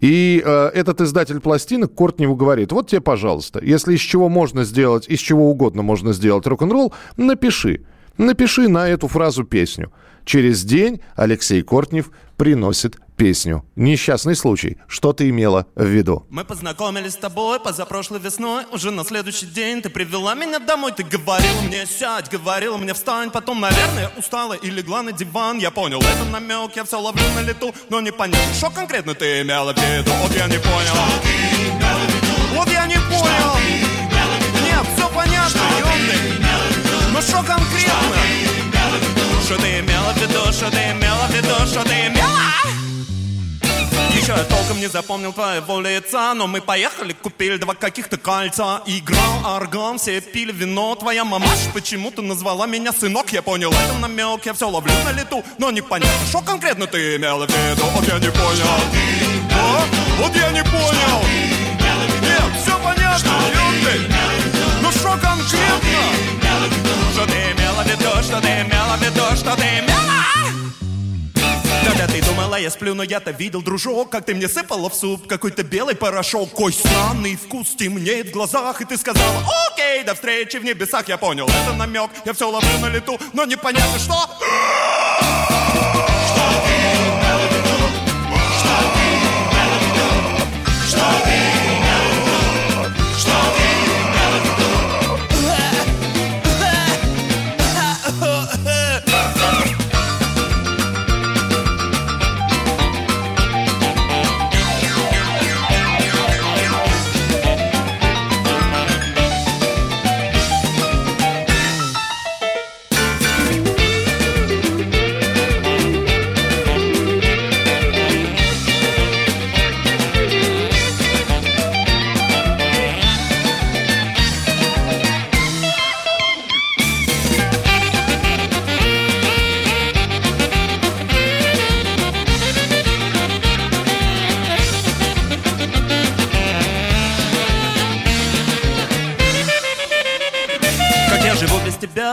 [0.00, 5.08] И э, этот издатель пластинок Кортневу говорит, вот тебе, пожалуйста, если из чего можно сделать,
[5.08, 7.84] из чего угодно можно сделать рок-н-ролл, напиши.
[8.18, 9.92] Напиши на эту фразу песню.
[10.24, 13.64] Через день Алексей Кортнев приносит песню.
[13.76, 14.78] Несчастный случай.
[14.88, 16.26] Что ты имела в виду?
[16.30, 18.64] Мы познакомились с тобой позапрошлой весной.
[18.72, 20.92] Уже на следующий день ты привела меня домой.
[20.92, 25.58] Ты говорила мне сядь, говорила мне встань Потом, наверное, устала и легла на диван.
[25.58, 27.74] Я понял, это намек, я все ловлю на лету.
[27.90, 30.10] Но не понятно, что конкретно ты имела в виду.
[30.22, 30.94] Вот я не понял.
[32.54, 33.54] Вот я не понял.
[34.64, 36.40] Нет, все понятно, ёбный
[37.12, 38.16] Но что конкретно?
[39.44, 42.13] Что ты имела в виду, что ты имела в виду, что ты имела?
[44.24, 48.80] Еще я толком не запомнил твоего лица Но мы поехали, купили два каких-то кольца.
[48.86, 50.94] Играл аргон, все пили вино.
[50.94, 55.44] Твоя мамаша почему-то назвала меня сынок Я понял это намек, я все ловлю на лету.
[55.58, 57.84] Но непонятно, что конкретно ты имела в виду.
[57.84, 58.66] Вот я не понял.
[59.52, 59.84] А?
[60.18, 61.20] Вот я не понял.
[62.22, 64.08] Нет, все понятно, Лютый
[64.80, 66.00] Ну что конкретно?
[67.12, 69.94] Что ты имела в виду, что ты имела в виду, что ты имела?
[71.98, 72.24] Ёпты
[72.54, 75.94] сказала, я сплю, но я-то видел, дружок, как ты мне сыпала в суп какой-то белый
[75.94, 76.50] порошок.
[76.50, 79.42] Кой странный вкус темнеет в глазах, и ты сказала,
[79.72, 81.08] окей, до встречи в небесах.
[81.08, 84.14] Я понял, это намек, я все ловлю на лету, но непонятно что.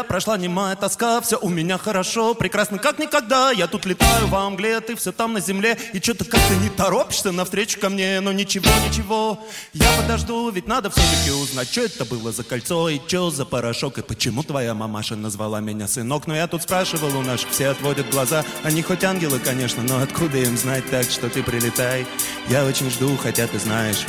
[0.03, 3.51] Прошла немая тоска Все у меня хорошо, прекрасно, как никогда.
[3.51, 5.77] Я тут летаю во мгле, ты все там на земле.
[5.93, 8.19] И что-то как-то не торопишься навстречу ко мне.
[8.21, 9.39] Но ничего, ничего,
[9.73, 10.49] я подожду.
[10.49, 14.43] Ведь надо все-таки узнать, что это было за кольцо И что за порошок, и почему
[14.43, 16.27] твоя мамаша назвала меня сынок?
[16.27, 18.43] Но я тут спрашивал у наших, все отводят глаза.
[18.63, 22.05] Они хоть ангелы, конечно, но откуда им знать так, что ты прилетай?
[22.49, 24.05] Я очень жду, хотя ты знаешь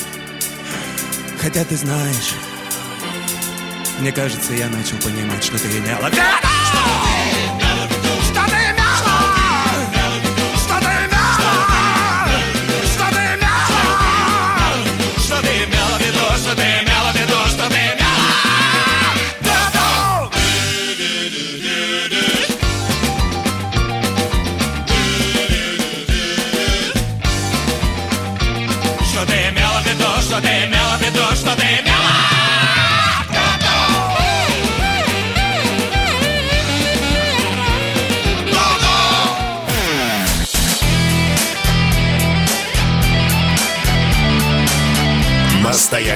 [1.40, 2.34] Хотя ты знаешь
[4.02, 7.11] мне кажется, я начал понимать, что ты имела в виду.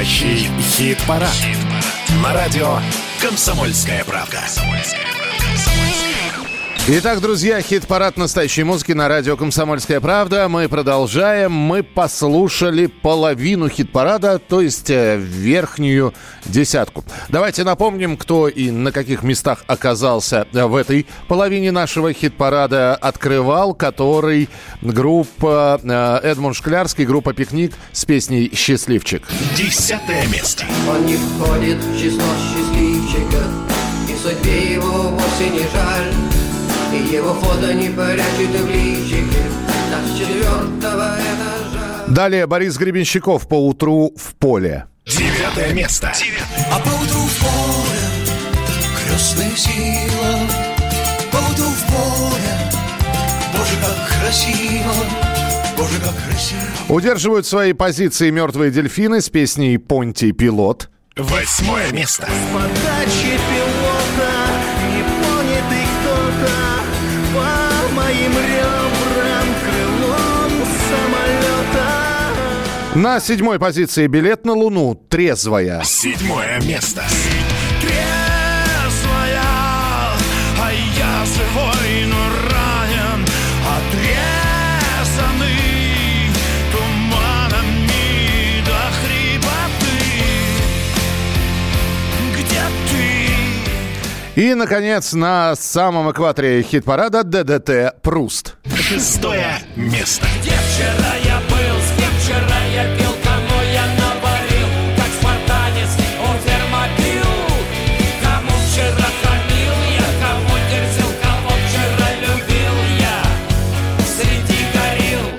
[0.06, 1.34] Настоящий хит-парад.
[2.22, 2.78] На радио
[3.20, 4.40] «Комсомольская правда».
[6.88, 10.48] Итак, друзья, хит-парад настоящей музыки на радио «Комсомольская правда».
[10.48, 11.50] Мы продолжаем.
[11.50, 16.14] Мы послушали половину хит-парада, то есть э, верхнюю
[16.44, 17.04] десятку.
[17.28, 22.94] Давайте напомним, кто и на каких местах оказался э, в этой половине нашего хит-парада.
[22.94, 24.48] Открывал, который
[24.80, 29.26] группа э, Эдмунд Шклярский, группа «Пикник» с песней «Счастливчик».
[29.56, 30.64] Десятое место.
[30.88, 33.48] Он не входит в число счастливчиков
[34.08, 36.35] И судьбе его вовсе не жаль
[37.12, 39.42] его фото не прячет в личике
[40.06, 44.86] с четвертого этажа Далее Борис Гребенщиков по утру в поле.
[45.04, 46.12] Девятое место.
[46.72, 47.96] А поутру в поле
[49.06, 50.40] крестная сила,
[51.32, 52.56] Поутру в поле,
[53.52, 54.94] Боже, как красиво,
[55.76, 56.60] Боже, как красиво.
[56.88, 60.90] Удерживают свои позиции мертвые дельфины с песней «Понтий пилот».
[61.16, 62.28] Восьмое место.
[62.52, 63.65] Подачи пилота
[72.96, 75.82] На седьмой позиции билет на Луну «Трезвая».
[75.84, 77.04] Седьмое место.
[77.78, 79.42] Трезвая,
[80.58, 82.16] а я живой, но
[82.48, 83.22] ранен,
[83.76, 85.60] отрезанный
[86.72, 90.00] туманами до хрипоты.
[92.32, 92.62] Где
[94.34, 94.40] ты?
[94.40, 98.56] И, наконец, на самом экваторе хит-парада ДДТ «Пруст».
[98.74, 100.26] Шестое место.
[100.40, 101.25] Где вчера я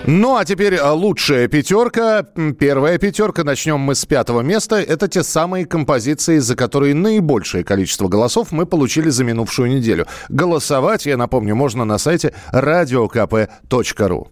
[0.09, 2.25] Ну, а теперь а, лучшая пятерка.
[2.57, 3.43] Первая пятерка.
[3.43, 4.77] Начнем мы с пятого места.
[4.77, 10.07] Это те самые композиции, за которые наибольшее количество голосов мы получили за минувшую неделю.
[10.29, 14.27] Голосовать, я напомню, можно на сайте radiokp.ru.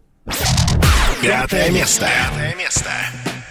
[1.21, 2.07] Пятое место.
[2.07, 2.89] Пятое место.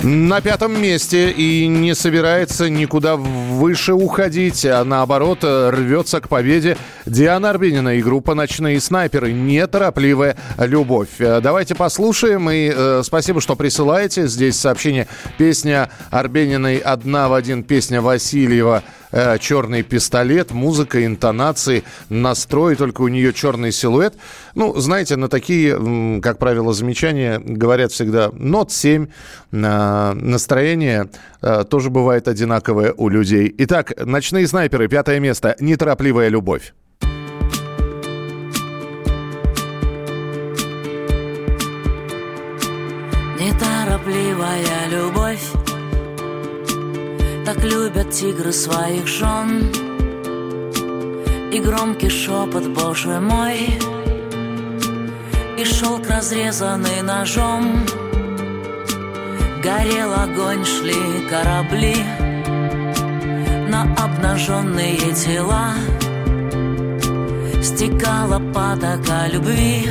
[0.04, 6.76] На пятом месте и не собирается никуда выше уходить, а наоборот э, рвется к победе
[7.06, 9.32] Диана Арбенина и группа «Ночные снайперы».
[9.32, 11.08] Неторопливая любовь.
[11.20, 14.26] Э, Давайте послушаем и э, спасибо, что присылаете.
[14.26, 15.08] Здесь сообщение.
[15.38, 18.82] Песня Арбениной «Одна в один», песня Васильева
[19.38, 24.14] черный пистолет, музыка, интонации, настрой, только у нее черный силуэт.
[24.54, 29.06] Ну, знаете, на такие, как правило, замечания говорят всегда нот 7.
[29.52, 31.08] Э, настроение
[31.42, 33.54] э, тоже бывает одинаковое у людей.
[33.58, 36.74] Итак, «Ночные снайперы», пятое место, «Неторопливая любовь».
[43.38, 45.53] Неторопливая любовь
[47.44, 49.70] Так любят тигры своих жен.
[51.52, 53.78] И громкий шепот, боже мой
[55.58, 57.84] И шелк, разрезанный ножом.
[59.62, 61.96] Горел огонь, шли корабли
[63.68, 65.74] На обнаженные тела.
[67.62, 69.86] Стекала потока любви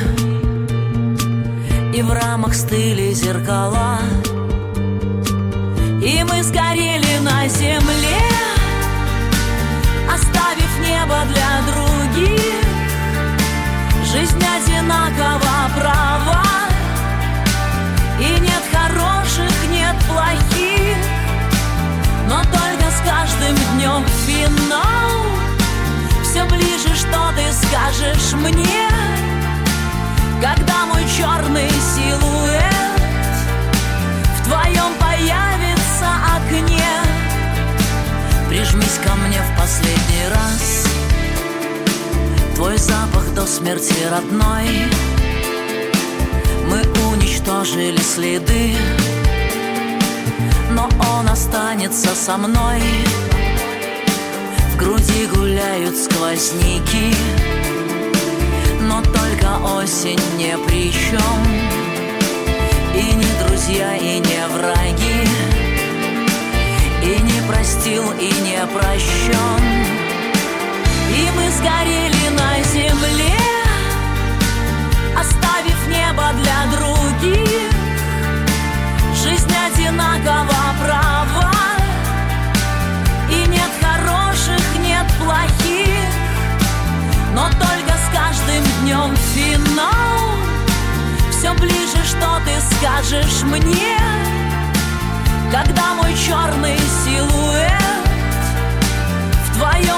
[1.94, 4.00] И в рамах стыли зеркала
[6.04, 8.20] И мы сгорели на земле
[10.06, 12.62] Оставив небо для других.
[14.12, 16.44] Жизнь одинакова права.
[18.20, 20.98] И нет хороших, нет плохих.
[22.28, 25.24] Но только с каждым днем финал
[26.22, 28.88] Все ближе, что ты скажешь мне
[30.42, 32.73] Когда мой черный силуэт
[39.64, 40.84] последний раз.
[42.54, 44.68] Твой запах до смерти родной.
[46.68, 48.74] Мы уничтожили следы
[50.70, 52.82] Но он останется со мной.
[54.72, 57.14] В груди гуляют сквозняки
[58.82, 61.40] Но только осень не при чем
[62.94, 65.28] И не друзья, и не враги.
[67.02, 69.13] И не простил, и не прощен
[92.84, 93.98] скажешь мне
[95.50, 97.72] Когда мой черный силуэт
[99.46, 99.93] В твоем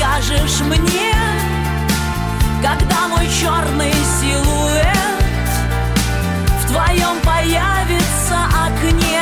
[0.00, 1.12] скажешь мне
[2.62, 5.50] Когда мой черный силуэт
[6.62, 9.20] В твоем появится окне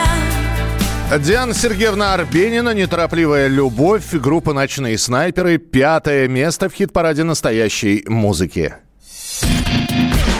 [1.24, 8.74] Диана Сергеевна Арбенина, «Неторопливая любовь», группа «Ночные снайперы», пятое место в хит-параде настоящей музыки.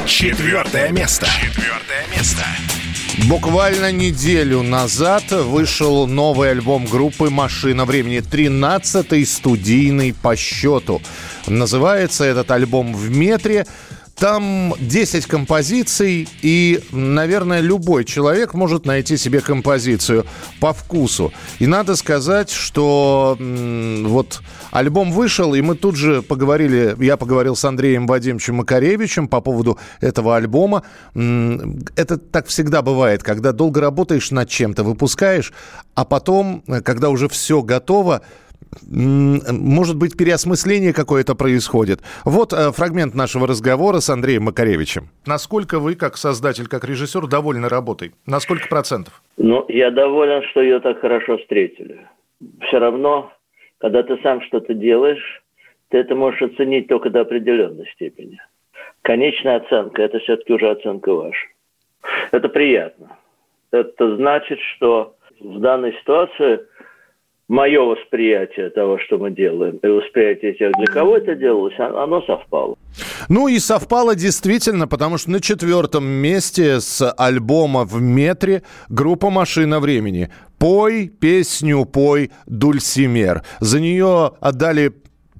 [0.04, 1.26] Четвертое место.
[1.40, 2.44] Четвертое место.
[3.26, 11.02] Буквально неделю назад вышел новый альбом группы «Машина времени», 13-й студийный по счету.
[11.46, 13.66] Называется этот альбом «В метре».
[14.18, 20.26] Там 10 композиций, и, наверное, любой человек может найти себе композицию
[20.58, 21.32] по вкусу.
[21.60, 24.40] И надо сказать, что вот
[24.72, 29.78] альбом вышел, и мы тут же поговорили, я поговорил с Андреем Вадимовичем Макаревичем по поводу
[30.00, 30.82] этого альбома.
[31.14, 35.52] Это так всегда бывает, когда долго работаешь над чем-то, выпускаешь,
[35.94, 38.22] а потом, э, когда уже все готово,
[38.82, 42.00] может быть, переосмысление какое-то происходит.
[42.24, 45.08] Вот э, фрагмент нашего разговора с Андреем Макаревичем.
[45.26, 48.12] Насколько вы, как создатель, как режиссер, довольны работой?
[48.26, 49.22] На сколько процентов?
[49.36, 52.06] Ну, я доволен, что ее так хорошо встретили.
[52.68, 53.32] Все равно,
[53.78, 55.42] когда ты сам что-то делаешь,
[55.88, 58.38] ты это можешь оценить только до определенной степени.
[59.02, 61.46] Конечная оценка– это все-таки уже оценка ваша.
[62.30, 63.16] Это приятно.
[63.70, 66.60] Это значит, что в данной ситуации
[67.48, 72.76] мое восприятие того, что мы делаем, и восприятие тех, для кого это делалось, оно совпало.
[73.28, 79.80] Ну и совпало действительно, потому что на четвертом месте с альбома «В метре» группа «Машина
[79.80, 80.30] времени».
[80.58, 83.42] «Пой, песню пой, Дульсимер».
[83.60, 84.92] За нее отдали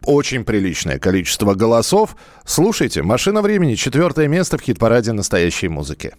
[0.07, 2.17] очень приличное количество голосов.
[2.45, 6.15] Слушайте, «Машина времени» четвертое место в хит-параде настоящей музыки.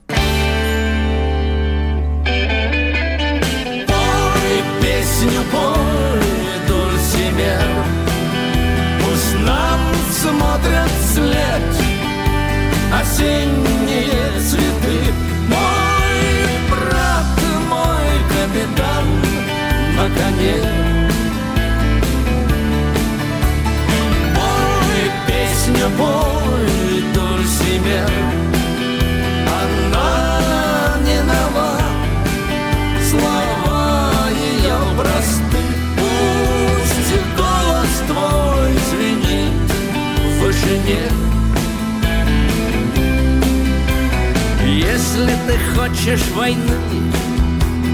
[45.49, 46.77] Ты хочешь войны,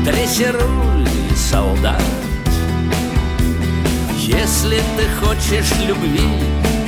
[0.04, 2.04] дрессируй солдат.
[4.18, 6.28] Если ты хочешь любви,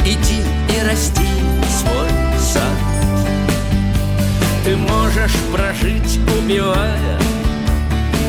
[0.04, 0.42] иди
[0.76, 1.30] и расти
[1.70, 2.78] свой сад.
[4.66, 7.18] Ты можешь прожить, убивая,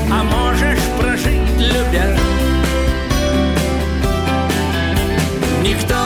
[0.09, 2.17] а можешь прожить, любя.
[5.65, 5.97] Никто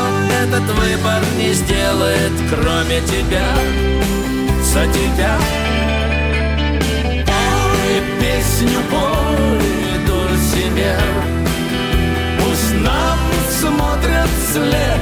[0.43, 3.53] этот выбор не сделает, кроме тебя,
[4.63, 5.62] за тебя.
[8.63, 11.25] Песню, пой, Дульсимер,
[12.39, 13.19] Пусть нам
[13.51, 15.01] смотрят вслед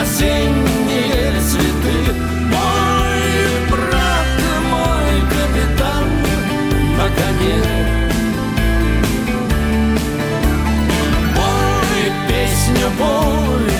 [0.00, 2.14] осенние цветы.
[2.50, 4.28] Мой брат,
[4.70, 6.04] мой капитан
[6.96, 7.62] на коне.
[11.34, 13.73] Пой песню, пой,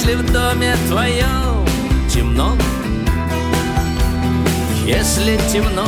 [0.00, 1.66] если в доме твоем
[2.08, 2.56] темно.
[4.86, 5.86] Если темно,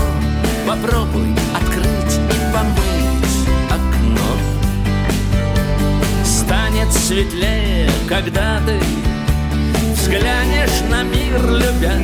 [0.68, 4.36] попробуй открыть и помыть окно.
[6.26, 8.78] Станет светлее, когда ты
[9.94, 11.94] взглянешь на мир, любя.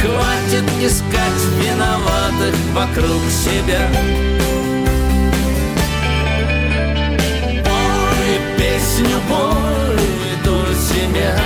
[0.00, 4.53] Хватит искать виноватых вокруг себя.
[8.74, 9.96] Песню, пой,
[10.42, 11.40] Дульсимер,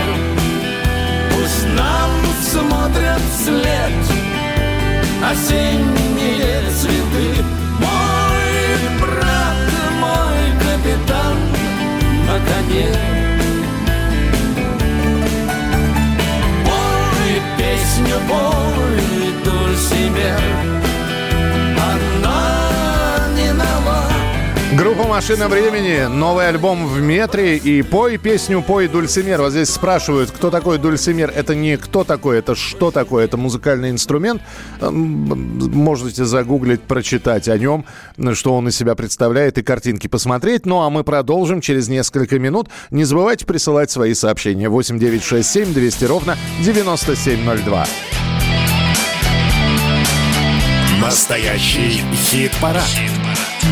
[1.31, 2.11] Пусть нам
[2.43, 3.93] смотрят вслед
[5.23, 7.45] осенние цветы.
[7.81, 9.59] Мой брат,
[10.01, 11.37] мой капитан
[12.27, 12.97] на коне.
[16.65, 20.41] Пой песню, пой, Дульсимер,
[20.79, 20.88] Она
[24.79, 29.43] Группа «Машина времени», новый альбом в метре и «Пой песню, пой, Дульсимер».
[29.43, 31.33] Вот здесь спрашивают, кто такой Дульсимер.
[31.35, 33.25] Это не кто такой, это что такое.
[33.25, 34.41] Это музыкальный инструмент.
[34.81, 37.87] Можете загуглить, прочитать о нем,
[38.35, 40.65] что он из себя представляет и картинки посмотреть.
[40.65, 42.69] Ну а мы продолжим через несколько минут.
[42.91, 44.69] Не забывайте присылать свои сообщения.
[44.69, 47.87] 8967 200 ровно 9702.
[51.03, 52.01] Настоящий
[52.31, 52.89] хит-парад.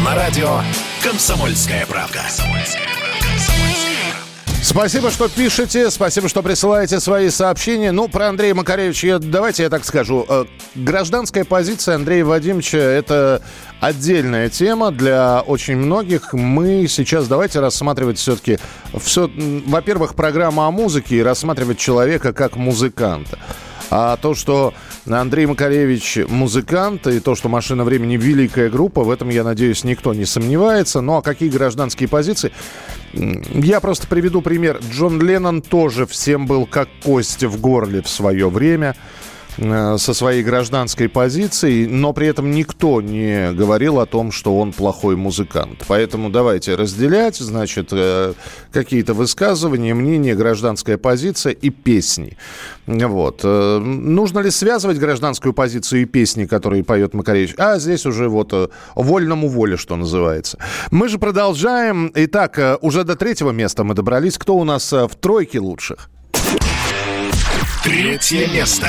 [0.05, 0.61] На радио
[1.07, 2.21] «Комсомольская правда».
[4.61, 7.93] Спасибо, что пишете, спасибо, что присылаете свои сообщения.
[7.93, 10.27] Ну, про Андрея Макаревича, давайте я так скажу.
[10.29, 13.41] Э, Гражданская позиция Андрея Вадимовича– это
[13.79, 16.33] отдельная тема для очень многих.
[16.33, 18.59] Мы сейчас давайте рассматривать все-таки,
[19.01, 19.31] все,
[19.67, 23.39] во-первых, программа о музыке и рассматривать человека как музыканта.
[23.91, 24.75] А то, что
[25.09, 30.13] Андрей Макаревич музыкант, и то, что «Машина времени» великая группа, в этом, я надеюсь, никто
[30.13, 31.01] не сомневается.
[31.01, 32.53] Ну, а какие гражданские позиции?
[33.13, 34.81] Я просто приведу пример.
[34.91, 38.97] Джон Леннон тоже всем был как кость в горле в свое время
[39.57, 45.17] со своей гражданской позицией, но при этом никто не говорил о том, что он плохой
[45.17, 45.85] музыкант.
[45.89, 48.35] Поэтому давайте разделять, значит, э,
[48.71, 52.37] какие-то высказывания, мнения, гражданская позиция и песни.
[52.87, 53.41] Вот.
[53.45, 57.55] Э, Нужно ли связывать гражданскую позицию и песни, которые поет Макаревич?
[57.57, 60.59] А здесь уже вот э, вольному воле, что называется.
[60.91, 62.13] Мы же продолжаем.
[62.15, 64.39] Итак, э, уже до третьего места мы добрались.
[64.39, 66.11] Кто у нас э, в тройке лучших?
[67.83, 68.89] Третье место.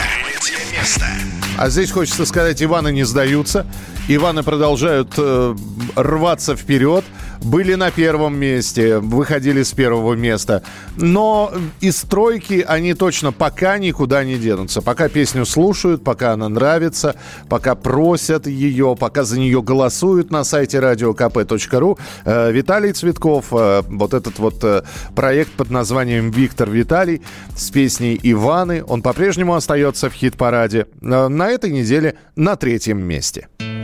[1.58, 3.66] А здесь хочется сказать, Иваны не сдаются.
[4.08, 5.56] Иваны продолжают э,
[5.96, 7.04] рваться вперед.
[7.42, 10.64] Были на первом месте, выходили с первого места.
[10.98, 14.82] Но из тройки они точно пока никуда не денутся.
[14.82, 17.16] Пока песню слушают, пока она нравится,
[17.50, 22.00] пока просят ее, пока за нее голосуют на сайте radiokp.ru.
[22.26, 24.84] Э, Виталий Цветков, э, вот этот вот э,
[25.16, 27.22] проект под названием «Виктор Виталий»
[27.56, 30.88] с песней «Иваны», он по-прежнему остается в хит-параде.
[31.02, 33.48] На этой неделе на третьем месте.
[33.58, 33.77] Поднимались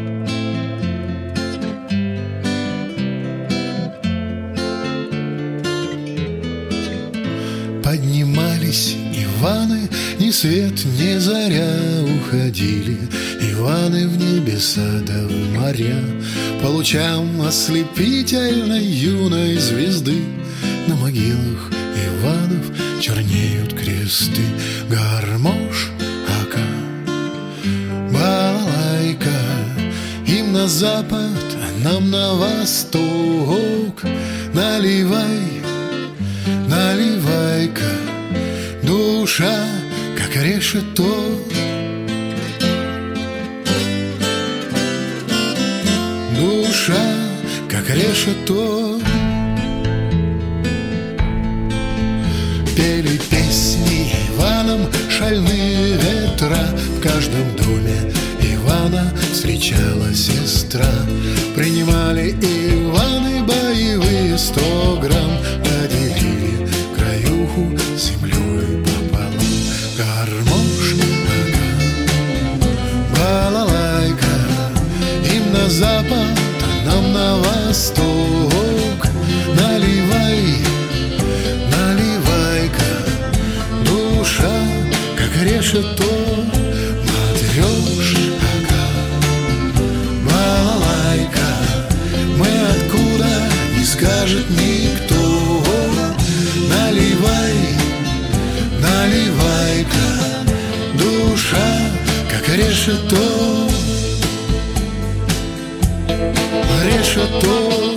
[10.33, 12.97] свет, ни заря уходили.
[13.39, 16.03] Иваны в небеса да в моря.
[16.61, 20.23] По лучам ослепительной юной звезды
[20.87, 21.69] На могилах
[22.05, 22.65] Иванов
[22.99, 24.41] чернеют кресты.
[24.89, 25.91] Гармош,
[26.41, 26.65] ака,
[28.11, 29.39] балалайка
[30.25, 34.03] Им на запад, а нам на восток.
[34.53, 35.61] Наливай,
[36.67, 37.91] наливай-ка
[38.83, 39.82] Душа,
[40.33, 41.39] как решето
[46.39, 47.05] Душа,
[47.67, 48.99] как решето
[52.75, 56.67] Пели песни Иваном шальные ветра
[56.97, 58.11] В каждом доме
[58.41, 60.93] Ивана встречала сестра.
[61.55, 66.67] Принимали Иваны боевые сто грамм Поделили
[66.97, 68.09] краюху с
[75.73, 79.07] запад, а нам на восток.
[79.59, 80.57] Наливай,
[81.73, 82.93] наливай-ка
[83.85, 84.55] Душа,
[85.17, 86.11] как решето
[87.09, 88.15] Матрёш,
[88.53, 88.85] ага,
[90.27, 91.49] балалайка
[92.37, 93.33] Мы откуда,
[93.75, 95.63] не скажет никто.
[96.69, 97.57] Наливай,
[98.79, 100.07] наливай-ка
[100.99, 101.67] Душа,
[102.29, 103.62] как решето
[107.13, 107.93] Решето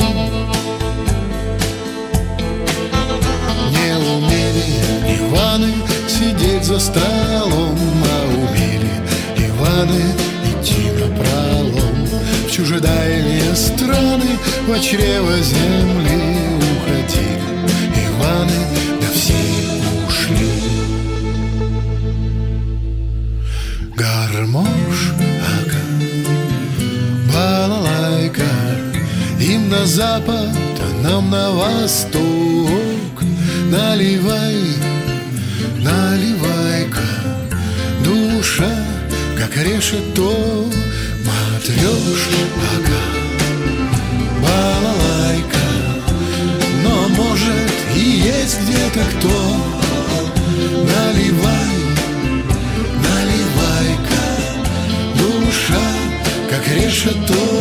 [3.70, 5.72] Не умели Иваны
[6.06, 8.90] сидеть за столом А умели
[9.38, 10.02] Иваны
[10.44, 12.06] идти на пролом.
[12.46, 16.20] В чужедальние страны В чрево земли
[16.60, 17.40] уходили.
[18.04, 18.60] Иваны,
[29.68, 30.50] На запад,
[30.80, 33.22] а нам на восток.
[33.68, 34.62] Наливай,
[35.82, 37.08] наливай-ка
[38.04, 38.70] Душа,
[39.36, 40.70] как решето
[41.26, 42.28] Матрёш,
[42.74, 43.02] ага,
[44.40, 45.68] балалайка.
[46.84, 49.56] Но может и есть где-то кто.
[50.92, 51.72] Наливай,
[53.02, 54.26] наливай-ка
[55.18, 55.86] Душа,
[56.50, 57.55] как решето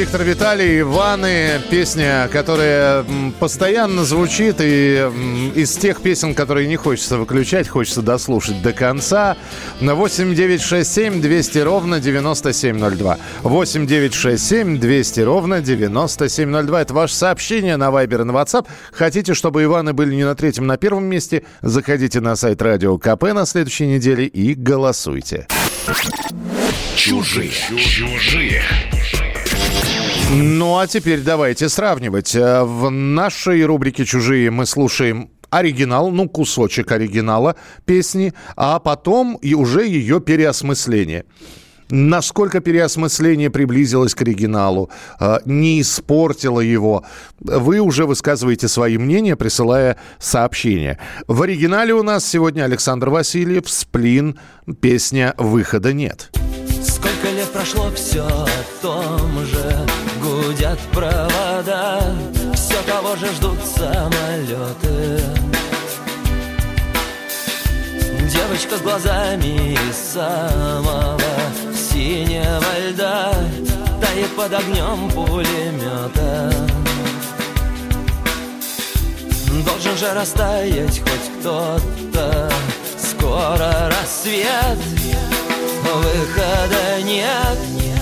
[0.00, 3.04] Виктор Виталий, Иваны, песня, которая
[3.38, 5.06] постоянно звучит, и
[5.54, 9.36] из тех песен, которые не хочется выключать, хочется дослушать до конца.
[9.82, 13.18] На 8967 200 ровно 9702.
[13.42, 16.80] 8967 200 ровно 9702.
[16.80, 18.66] Это ваше сообщение на Viber и на WhatsApp.
[18.92, 21.44] Хотите, чтобы Иваны были не на третьем, на первом месте?
[21.60, 25.46] Заходите на сайт Радио КП на следующей неделе и голосуйте.
[26.96, 27.50] Чужие.
[27.50, 28.62] Чужие.
[30.32, 32.34] Ну а теперь давайте сравнивать.
[32.34, 39.54] Э, В нашей рубрике «Чужие» мы слушаем оригинал, ну, кусочек оригинала песни, а потом и
[39.54, 41.24] уже ее переосмысление.
[41.90, 47.04] Насколько переосмысление приблизилось к оригиналу, э, не испортило его.
[47.40, 51.00] Вы уже высказываете свои мнения, присылая сообщения.
[51.26, 54.38] В оригинале у нас сегодня Александр Васильев, «Сплин»,
[54.80, 56.30] песня «Выхода нет».
[56.80, 57.19] Сколько
[57.52, 58.46] прошло, все о
[58.82, 59.86] том же.
[60.22, 62.00] Гудят провода.
[62.54, 65.22] Все того же ждут самолеты
[68.30, 71.18] Девочка с глазами из самого
[71.74, 73.32] синего льда
[74.00, 76.52] Тает под огнем пулемета
[79.64, 82.50] Должен же растаять хоть кто-то.
[82.98, 84.78] Скоро рассвет
[85.82, 87.99] Выхода нет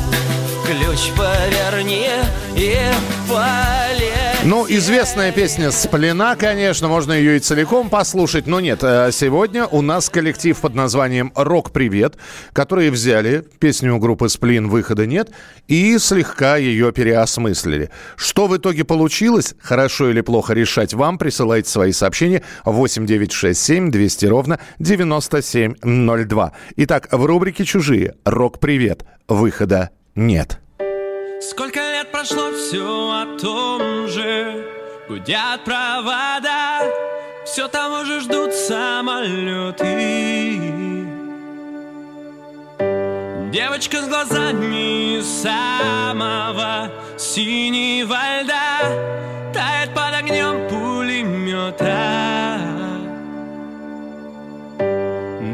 [0.69, 2.09] ключ поверни
[2.55, 2.77] и
[3.27, 4.45] полезь.
[4.45, 8.81] Ну, известная песня «Сплена», конечно, можно ее и целиком послушать, но нет.
[8.83, 12.19] э, Сегодня у нас коллектив под названием «Рок-привет»,
[12.53, 15.31] которые взяли песню группы «Сплин» «Выхода нет»
[15.69, 17.91] и слегка ее переосмыслили.
[18.17, 24.61] Что в итоге получилось, хорошо или плохо решать вам, присылайте свои сообщения 8967 200 ровно
[24.79, 26.53] 9702.
[26.77, 30.59] Итак, в рубрике «Чужие» «Рок-привет», «Выхода нет».
[31.41, 34.79] Сколько лет прошло, все о том же.
[35.09, 36.83] Гудят провода
[37.47, 39.87] Все того же ждут самолеты
[43.51, 48.81] Девочка с глазами самого синего льда
[49.55, 52.61] Тает под огнем пулемета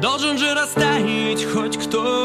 [0.03, 2.24] Должен же растаять хоть кто-то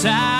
[0.00, 0.39] глазами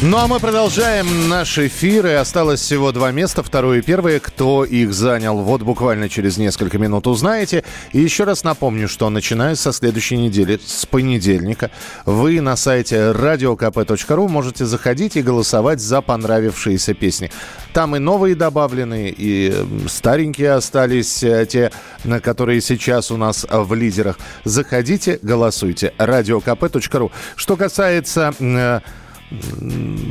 [0.00, 2.06] Ну а мы продолжаем наш эфир.
[2.06, 4.20] Осталось всего два места, второе и первое.
[4.20, 7.64] Кто их занял, вот буквально через несколько минут узнаете.
[7.92, 11.72] И еще раз напомню, что начиная со следующей недели, с понедельника,
[12.06, 17.32] вы на сайте radiokp.ru можете заходить и голосовать за понравившиеся песни.
[17.72, 19.52] Там и новые добавлены, и
[19.88, 21.72] старенькие остались, э, те,
[22.04, 24.16] на которые сейчас у нас в лидерах.
[24.44, 25.92] Заходите, голосуйте.
[25.98, 27.10] radiokp.ru.
[27.34, 28.80] Что касается э,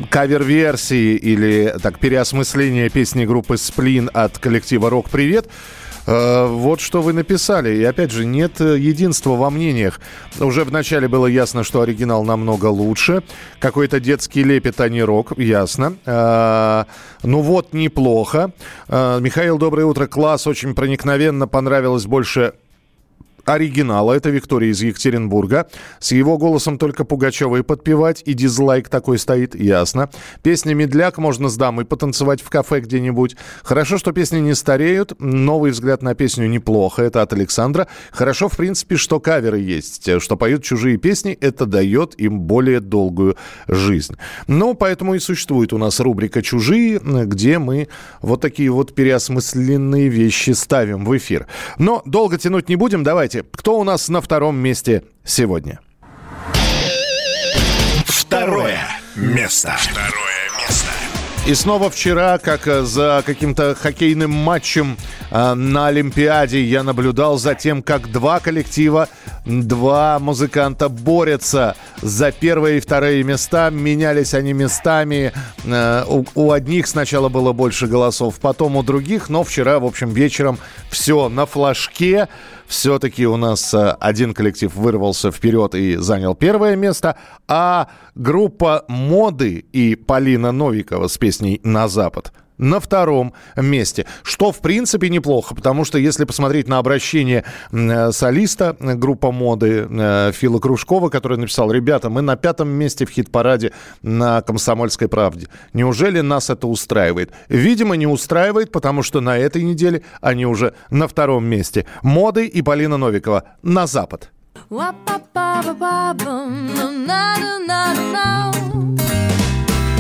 [0.10, 5.48] кавер-версии или так переосмысления песни группы «Сплин» от коллектива «Рок Привет»,
[6.06, 7.78] э, вот что вы написали.
[7.78, 10.00] И опять же, нет единства во мнениях.
[10.40, 13.24] Уже вначале было ясно, что оригинал намного лучше.
[13.60, 15.98] Какой-то детский лепет, а не рок, ясно.
[16.06, 16.86] Э,
[17.24, 18.52] ну вот, неплохо.
[18.88, 20.08] Э, Михаил, доброе утро.
[20.08, 21.48] Класс, очень проникновенно.
[21.48, 22.54] Понравилось больше
[23.48, 24.14] оригинала.
[24.14, 25.68] Это Виктория из Екатеринбурга.
[26.00, 28.22] С его голосом только Пугачева и подпевать.
[28.26, 30.10] И дизлайк такой стоит, ясно.
[30.44, 33.38] Песня «Медляк» можно с дамой потанцевать в кафе где-нибудь.
[33.64, 35.14] Хорошо, что песни не стареют.
[35.20, 37.04] Новый взгляд на песню неплохо.
[37.04, 37.88] Это от Александра.
[38.12, 40.10] Хорошо, в принципе, что каверы есть.
[40.22, 43.38] Что поют чужие песни, это дает им более долгую
[43.68, 44.16] жизнь.
[44.48, 47.88] Ну, поэтому и существует у нас рубрика «Чужие», где мы
[48.22, 51.48] вот такие вот переосмысленные вещи ставим в эфир.
[51.78, 53.04] Но долго тянуть не будем.
[53.04, 55.80] Давайте кто у нас на втором месте сегодня?
[58.06, 58.80] Второе
[59.16, 59.76] место.
[59.78, 60.92] Второе место.
[61.48, 64.98] И снова вчера, как э, за каким-то хоккейным матчем
[65.32, 69.08] э, на Олимпиаде, я наблюдал за тем, как два коллектива,
[69.46, 73.70] два музыканта борются за первые и вторые места.
[73.70, 75.32] Менялись они местами.
[75.64, 79.30] Э, у, у одних сначала было больше голосов, потом у других.
[79.30, 80.60] Но вчера, в общем, вечером
[80.90, 82.28] все на флажке.
[82.68, 87.18] Все-таки у нас э, один коллектив вырвался вперед и занял первое место,
[87.48, 94.06] а группа «Моды» и Полина Новикова с песней «На запад» на втором месте.
[94.24, 99.88] Что, в принципе, неплохо, потому что если посмотреть на обращение э, солиста э, группа моды
[99.90, 103.72] э, Фила Кружкова, который написал, ребята, мы на пятом месте в хит-параде
[104.02, 105.48] на «Комсомольской правде».
[105.74, 107.32] Неужели нас это устраивает?
[107.50, 111.86] Видимо, не устраивает, потому что на этой неделе они уже на втором месте.
[112.02, 114.32] Моды и Полина Новикова на запад.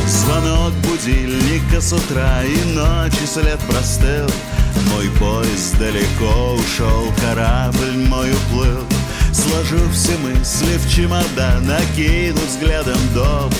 [0.07, 4.29] Звонок будильника с утра и ночи след простыл.
[4.89, 8.85] Мой поезд далеко ушел, корабль мой уплыл.
[9.33, 13.51] Сложу все мысли в чемодан, накину взглядом дом.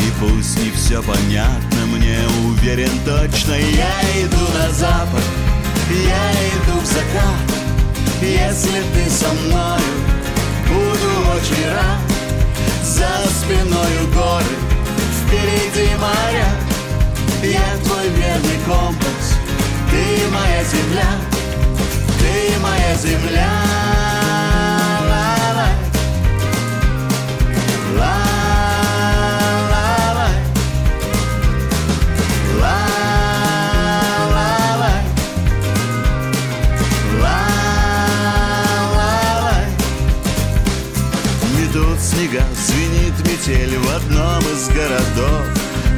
[0.00, 3.54] И пусть не все понятно, мне уверен точно.
[3.54, 5.24] Я иду на запад,
[5.90, 7.56] я иду в закат.
[8.20, 9.80] Если ты со мною,
[10.68, 12.00] буду очень рад.
[12.84, 14.75] За спиною горы,
[15.26, 16.48] впереди моря.
[17.42, 19.34] Я твой верный компас.
[19.90, 21.10] Ты моя земля.
[22.18, 24.05] Ты моя земля
[43.46, 45.46] метель в одном из городов.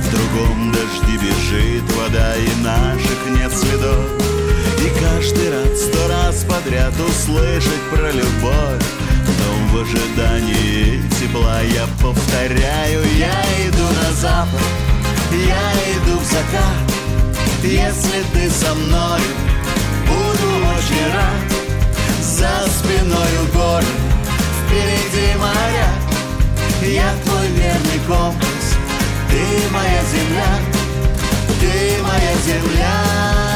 [0.03, 4.05] В другом дожди бежит вода и наших нет следов.
[4.79, 8.85] И каждый раз, сто раз подряд услышать про любовь.
[9.39, 14.61] Но в ожидании тепла я повторяю Я иду на запад,
[15.33, 16.89] я иду в закат.
[17.63, 19.23] Если ты со мною,
[20.07, 21.53] буду очень рад.
[22.21, 23.87] За спиною горы,
[24.67, 26.18] впереди моря
[26.87, 28.77] я твой верный компас,
[29.31, 30.59] ты моя земля,
[31.61, 33.48] ты моя земля.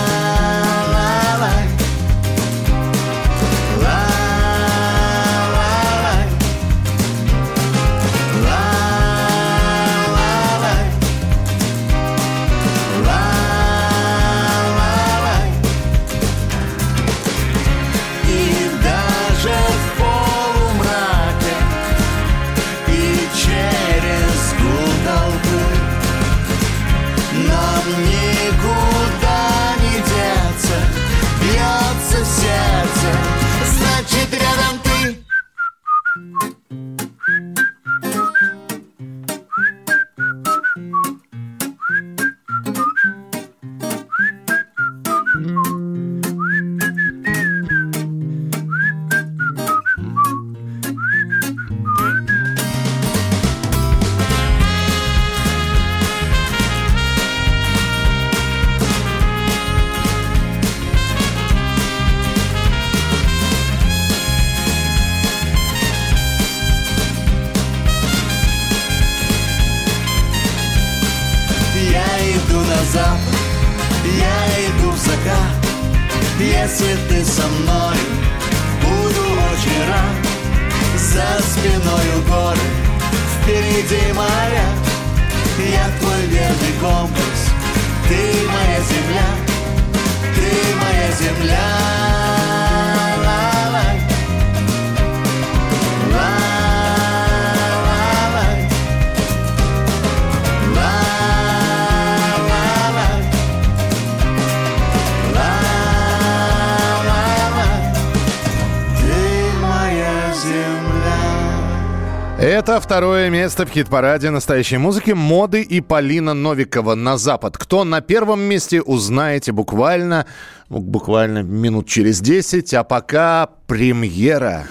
[112.93, 117.57] Второе место в хит-параде настоящей музыки моды и Полина Новикова на Запад.
[117.57, 120.27] Кто на первом месте, узнаете буквально,
[120.69, 122.75] ну, буквально минут через 10.
[122.75, 124.67] А пока премьера.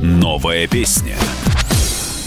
[0.00, 1.16] Новая песня.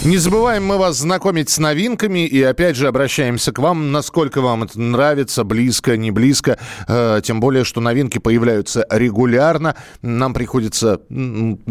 [0.04, 4.64] Не забываем мы вас знакомить с новинками и опять же обращаемся к вам, насколько вам
[4.64, 6.58] это нравится, близко, не близко.
[6.88, 9.76] Э, тем более, что новинки появляются регулярно.
[10.02, 11.00] Нам приходится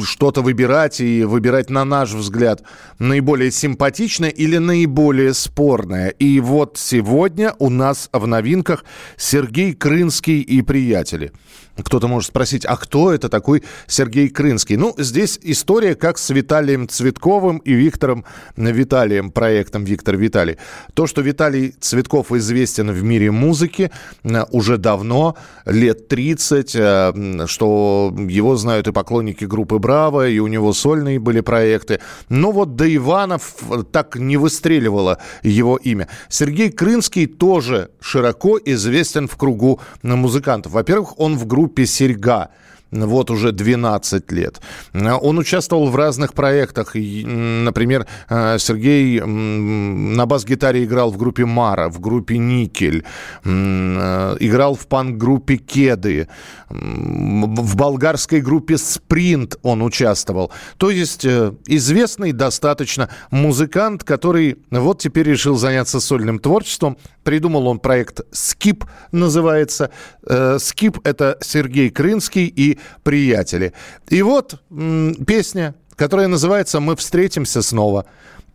[0.01, 2.63] что-то выбирать и выбирать, на наш взгляд,
[2.99, 6.07] наиболее симпатичное или наиболее спорное.
[6.07, 8.85] И вот сегодня у нас в новинках
[9.17, 11.33] Сергей Крынский и приятели.
[11.77, 14.76] Кто-то может спросить, а кто это такой Сергей Крынский?
[14.76, 18.26] Ну, здесь история как с Виталием Цветковым и Виктором
[18.57, 20.57] Виталием, проектом Виктор Виталий.
[20.93, 23.89] То, что Виталий Цветков известен в мире музыки
[24.23, 30.48] э, уже давно, лет 30, э, что его знают и поклонники группы «Браво», и у
[30.48, 32.02] него сольные были проекты.
[32.27, 33.56] Но вот до Иванов
[33.91, 36.10] так не выстреливало его имя.
[36.27, 40.73] Сергей Крынский тоже широко известен в кругу музыкантов.
[40.73, 42.49] Во-первых, он в группе «Серьга»
[42.91, 44.61] вот уже 12 лет.
[44.93, 46.95] Он участвовал в разных проектах.
[46.95, 53.05] Например, э, Сергей на бас-гитаре играл в группе «Мара», в группе «Никель»,
[53.43, 56.27] э, играл в панк-группе «Кеды»,
[56.69, 60.51] в болгарской группе «Спринт» он участвовал.
[60.77, 66.97] То есть э, известный достаточно музыкант, который вот теперь решил заняться сольным творчеством.
[67.23, 69.91] Придумал он проект «Скип» называется.
[70.26, 73.73] Э, «Скип»— это Сергей Крынский и приятели.
[74.09, 78.05] И вот м, песня, которая называется «Мы встретимся снова».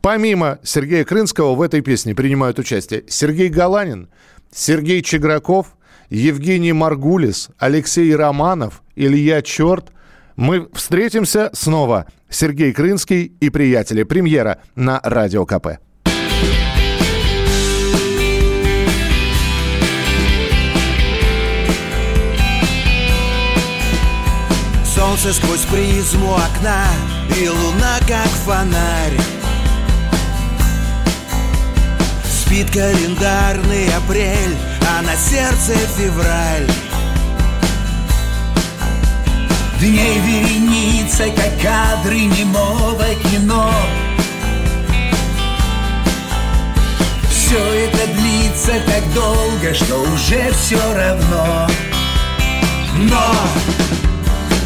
[0.00, 4.08] Помимо Сергея Крынского в этой песне принимают участие Сергей Галанин,
[4.54, 5.76] Сергей Чеграков,
[6.10, 9.92] Евгений Маргулис, Алексей Романов, Илья Черт.
[10.36, 12.06] Мы встретимся снова.
[12.28, 14.02] Сергей Крынский и приятели.
[14.02, 15.78] Премьера на Радио КП.
[25.16, 26.84] Солнце сквозь призму окна
[27.40, 29.18] И луна как фонарь.
[32.24, 34.56] Спит календарный апрель
[34.90, 36.68] А на сердце февраль.
[39.80, 43.72] Дней вереница, как кадры немого кино.
[47.30, 51.68] Все это длится так долго, что уже все равно.
[52.98, 53.32] Но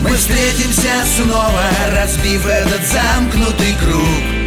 [0.02, 4.40] мы встретимся снова, разбив этот замкнутый круг.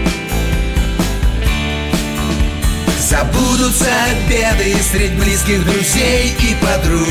[2.99, 3.91] Забудутся
[4.27, 7.07] беды среди близких друзей и подруг.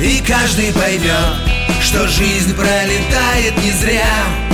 [0.00, 1.36] И каждый поймет,
[1.80, 4.48] что жизнь пролетает не зря.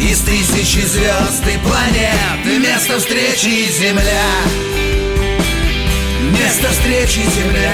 [0.00, 4.85] Из тысячи звезд и планет Место встречи Земля
[6.38, 7.72] Место встречи Земля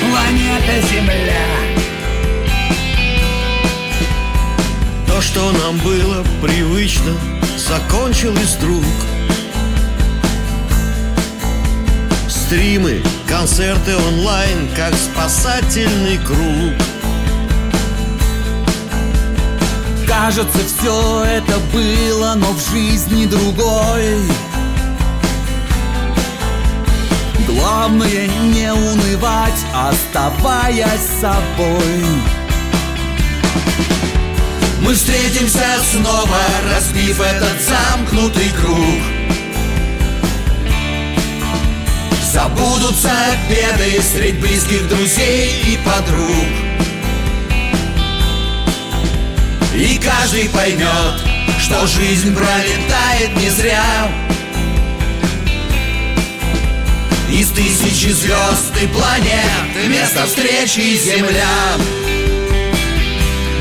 [0.00, 1.62] Планета Земля
[5.06, 7.12] То, что нам было привычно,
[7.56, 8.84] закончилось вдруг.
[12.28, 16.74] Стримы, концерты онлайн, как спасательный круг.
[20.14, 24.20] Кажется, все это было, но в жизни другой.
[27.46, 32.04] Главное не унывать, оставаясь собой.
[34.82, 36.38] Мы встретимся снова,
[36.70, 39.02] разбив этот замкнутый круг.
[42.30, 43.12] Забудутся
[43.48, 46.71] беды среди близких друзей и подруг
[49.74, 51.22] и каждый поймет,
[51.58, 54.12] что жизнь пролетает не зря.
[57.30, 61.78] Из тысячи звезд и планет Место встречи Земля.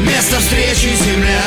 [0.02, 1.42] Место встречи Земля.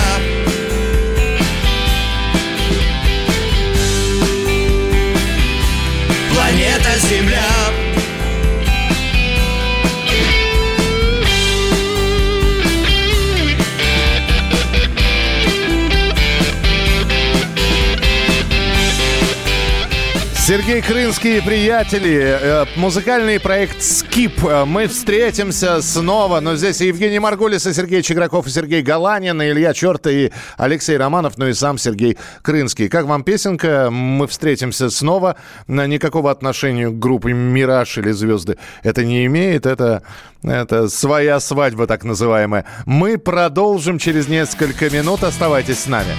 [6.32, 7.53] Планета Земля.
[20.46, 22.20] Сергей Крынский и приятели.
[22.22, 24.44] Э, Музыкальный проект «Скип».
[24.44, 26.40] Э, Мы встретимся снова.
[26.40, 30.98] Но здесь Евгений Маргулис, и Сергей Чеграков, и Сергей Галанин, и Илья Черта, и Алексей
[30.98, 32.90] Романов, ну и сам Сергей Крынский.
[32.90, 33.88] Как вам песенка?
[33.90, 35.36] Мы встретимся снова.
[35.66, 39.64] Никакого отношения к группе «Мираж» или «Звезды» это не имеет.
[39.64, 40.02] Это,
[40.42, 42.66] это своя свадьба, так называемая.
[42.84, 45.24] Мы продолжим через несколько минут.
[45.24, 46.14] Оставайтесь с нами.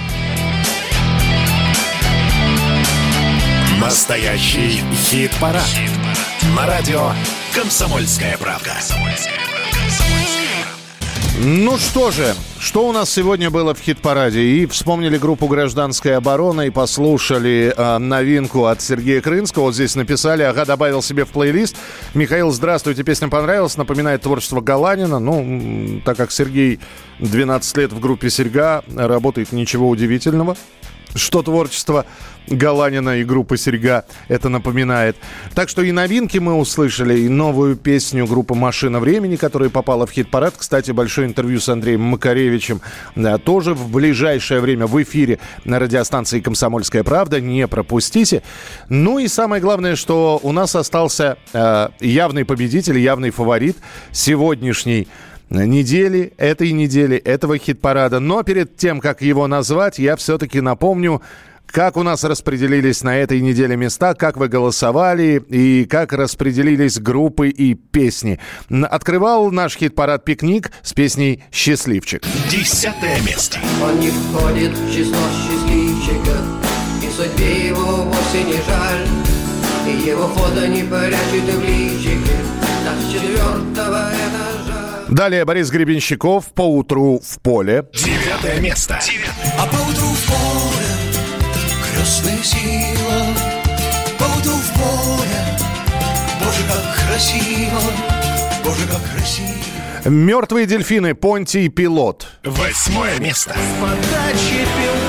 [3.86, 5.62] Настоящий хит-парад.
[6.56, 7.12] На радио
[7.54, 8.72] «Комсомольская правда».
[11.38, 14.40] Ну что же, что у нас сегодня было в хит-параде?
[14.40, 19.64] И вспомнили группу «Гражданская оборона» и послушали э, новинку от Сергея Крынского.
[19.66, 21.76] Вот здесь написали, ага, добавил себе в плейлист.
[22.14, 25.20] Михаил, здравствуйте, песня понравилась, напоминает творчество Галанина.
[25.20, 26.80] Ну, так как Сергей
[27.20, 30.56] 12 лет в группе «Серьга», работает ничего удивительного
[31.16, 32.06] что творчество
[32.48, 35.16] Галанина и группы «Серьга» это напоминает.
[35.54, 40.12] Так что и новинки мы услышали, и новую песню группы «Машина времени», которая попала в
[40.12, 40.54] хит-парад.
[40.56, 42.80] Кстати, большое интервью с Андреем Макаревичем
[43.16, 47.40] да, тоже в ближайшее время в эфире на радиостанции «Комсомольская правда».
[47.40, 48.42] Не пропустите.
[48.88, 53.76] Ну и самое главное, что у нас остался э, явный победитель, явный фаворит
[54.12, 55.08] сегодняшней
[55.50, 58.20] недели, этой недели, этого хит-парада.
[58.20, 61.22] Но перед тем, как его назвать, я все-таки напомню,
[61.66, 67.48] как у нас распределились на этой неделе места, как вы голосовали и как распределились группы
[67.48, 68.38] и песни.
[68.70, 72.22] Открывал наш хит-парад «Пикник» с песней «Счастливчик».
[72.50, 73.58] Десятое место.
[73.82, 76.40] Он не входит в число счастливчиков
[77.02, 79.06] И судьбе его вовсе не жаль
[79.88, 82.36] И его фото не прячут и в личике
[82.84, 84.55] Так с четвертого этажа
[85.08, 87.84] Далее Борис Гребенщиков «Поутру в поле».
[87.92, 88.98] Девятое место.
[89.58, 90.86] А поутру в поле
[91.96, 93.26] крестная сила,
[94.18, 95.58] поутру в поле,
[96.40, 97.80] Боже, как красиво,
[98.64, 100.08] Боже, как красиво.
[100.08, 102.28] «Мертвые дельфины» Понтий Пилот.
[102.44, 103.56] Восьмое место.
[103.80, 105.05] Подачи пилота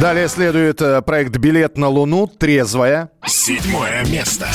[0.00, 3.10] Далее следует э, проект «Билет на Луну», «Трезвая».
[3.26, 4.48] Седьмое место.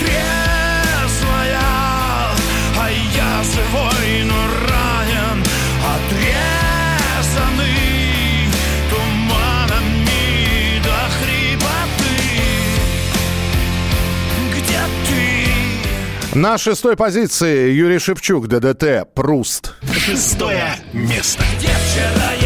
[0.00, 1.60] Трезвая
[2.76, 4.34] А я живой, но
[4.68, 5.44] ранен
[7.14, 7.70] Отрезанный
[8.90, 12.18] Туманами до хрипоты
[14.56, 16.36] Где ты?
[16.36, 19.74] На шестой позиции Юрий Шевчук, ДДТ, «Пруст».
[19.96, 21.44] Шестое место.
[21.58, 22.43] Где вчера я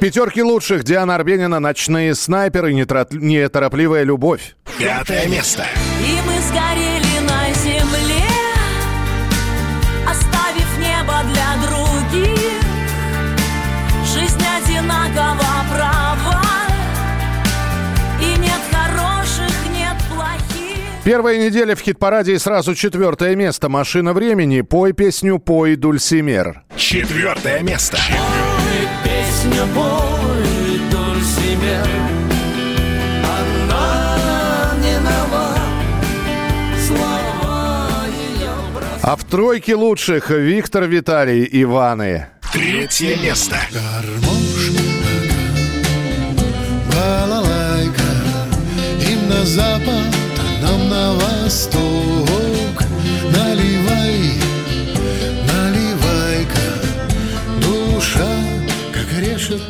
[0.00, 4.56] пятерке лучших Диана Арбенина «Ночные снайперы», «Нетрат- «Неторопливая любовь».
[4.78, 5.64] Пятое место.
[6.00, 8.24] И мы сгорели на земле,
[10.08, 12.62] оставив небо для других.
[14.06, 16.42] Жизнь одинакова права,
[18.20, 20.78] и нет хороших, нет плохих.
[21.04, 24.62] Первая неделя в хит-параде и сразу четвертое место «Машина времени».
[24.62, 26.62] Пой песню «Пой, Дульсимер».
[26.76, 27.98] Четвертое место.
[29.42, 31.88] Песня бой, Дульсимер,
[33.24, 35.56] она не нова,
[36.86, 38.50] слова ее
[39.02, 42.26] А в тройке лучших Виктор Виталий Иваны.
[42.52, 43.56] Третье место.
[46.92, 48.02] Балалайка
[49.10, 52.29] Им на запад, а нам на восток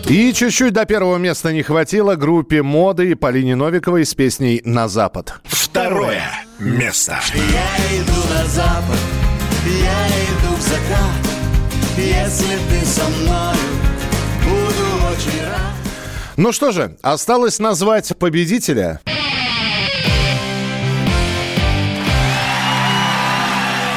[0.09, 4.89] И чуть-чуть до первого места не хватило группе «Моды» и Полине Новиковой с песней «На
[4.89, 5.35] запад».
[5.45, 6.23] Второе
[6.59, 7.19] место.
[7.35, 8.99] Я иду на запад,
[9.67, 13.57] я иду в закат Если ты со мною,
[14.45, 15.75] буду очень рад
[16.37, 19.01] Ну что же, осталось назвать победителя.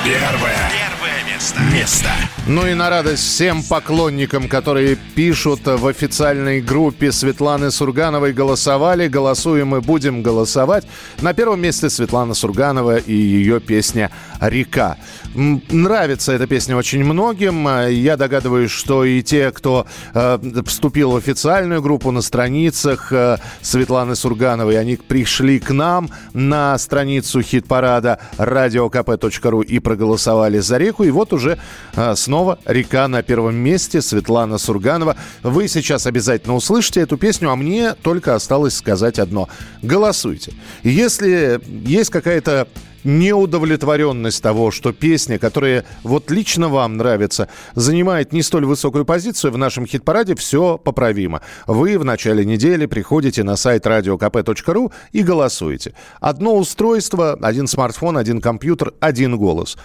[0.05, 0.69] Первое.
[0.69, 1.59] Первое место.
[1.71, 2.09] Место.
[2.45, 9.07] Ну и на радость всем поклонникам, которые пишут в официальной группе Светланы Сургановой «Голосовали».
[9.07, 10.85] Голосуем и будем голосовать.
[11.21, 14.11] На первом месте Светлана Сурганова и ее песня
[14.41, 14.97] «Река».
[15.33, 17.65] Нравится эта песня очень многим.
[17.89, 24.15] Я догадываюсь, что и те, кто э, вступил в официальную группу на страницах э, Светланы
[24.17, 31.05] Сургановой, они пришли к нам на страницу хит-парада radiokp.ru и проголосовали за реку.
[31.05, 31.57] И вот уже
[31.95, 35.15] э, с снова «Река на первом месте» Светлана Сурганова.
[35.43, 39.49] Вы сейчас обязательно услышите эту песню, а мне только осталось сказать одно.
[39.83, 40.51] Голосуйте.
[40.81, 42.67] Если есть какая-то
[43.03, 49.57] неудовлетворенность того, что песня, которая вот лично вам нравится, занимает не столь высокую позицию в
[49.57, 51.41] нашем хит-параде, все поправимо.
[51.67, 55.93] Вы в начале недели приходите на сайт radiokp.ru и голосуете.
[56.19, 59.77] Одно устройство, один смартфон, один компьютер, один голос.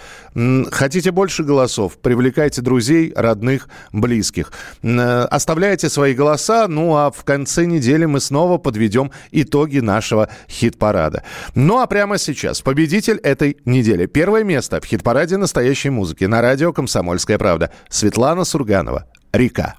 [0.71, 1.97] Хотите больше голосов?
[1.97, 4.51] Привлекайте друзей, родных, близких.
[4.81, 11.23] Оставляйте свои голоса, ну а в конце недели мы снова подведем итоги нашего хит-парада.
[11.55, 14.05] Ну а прямо сейчас победитель победитель этой недели.
[14.05, 17.71] Первое место в хит-параде настоящей музыки на радио «Комсомольская правда».
[17.89, 19.05] Светлана Сурганова.
[19.33, 19.75] «Река».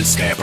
[0.00, 0.39] Хит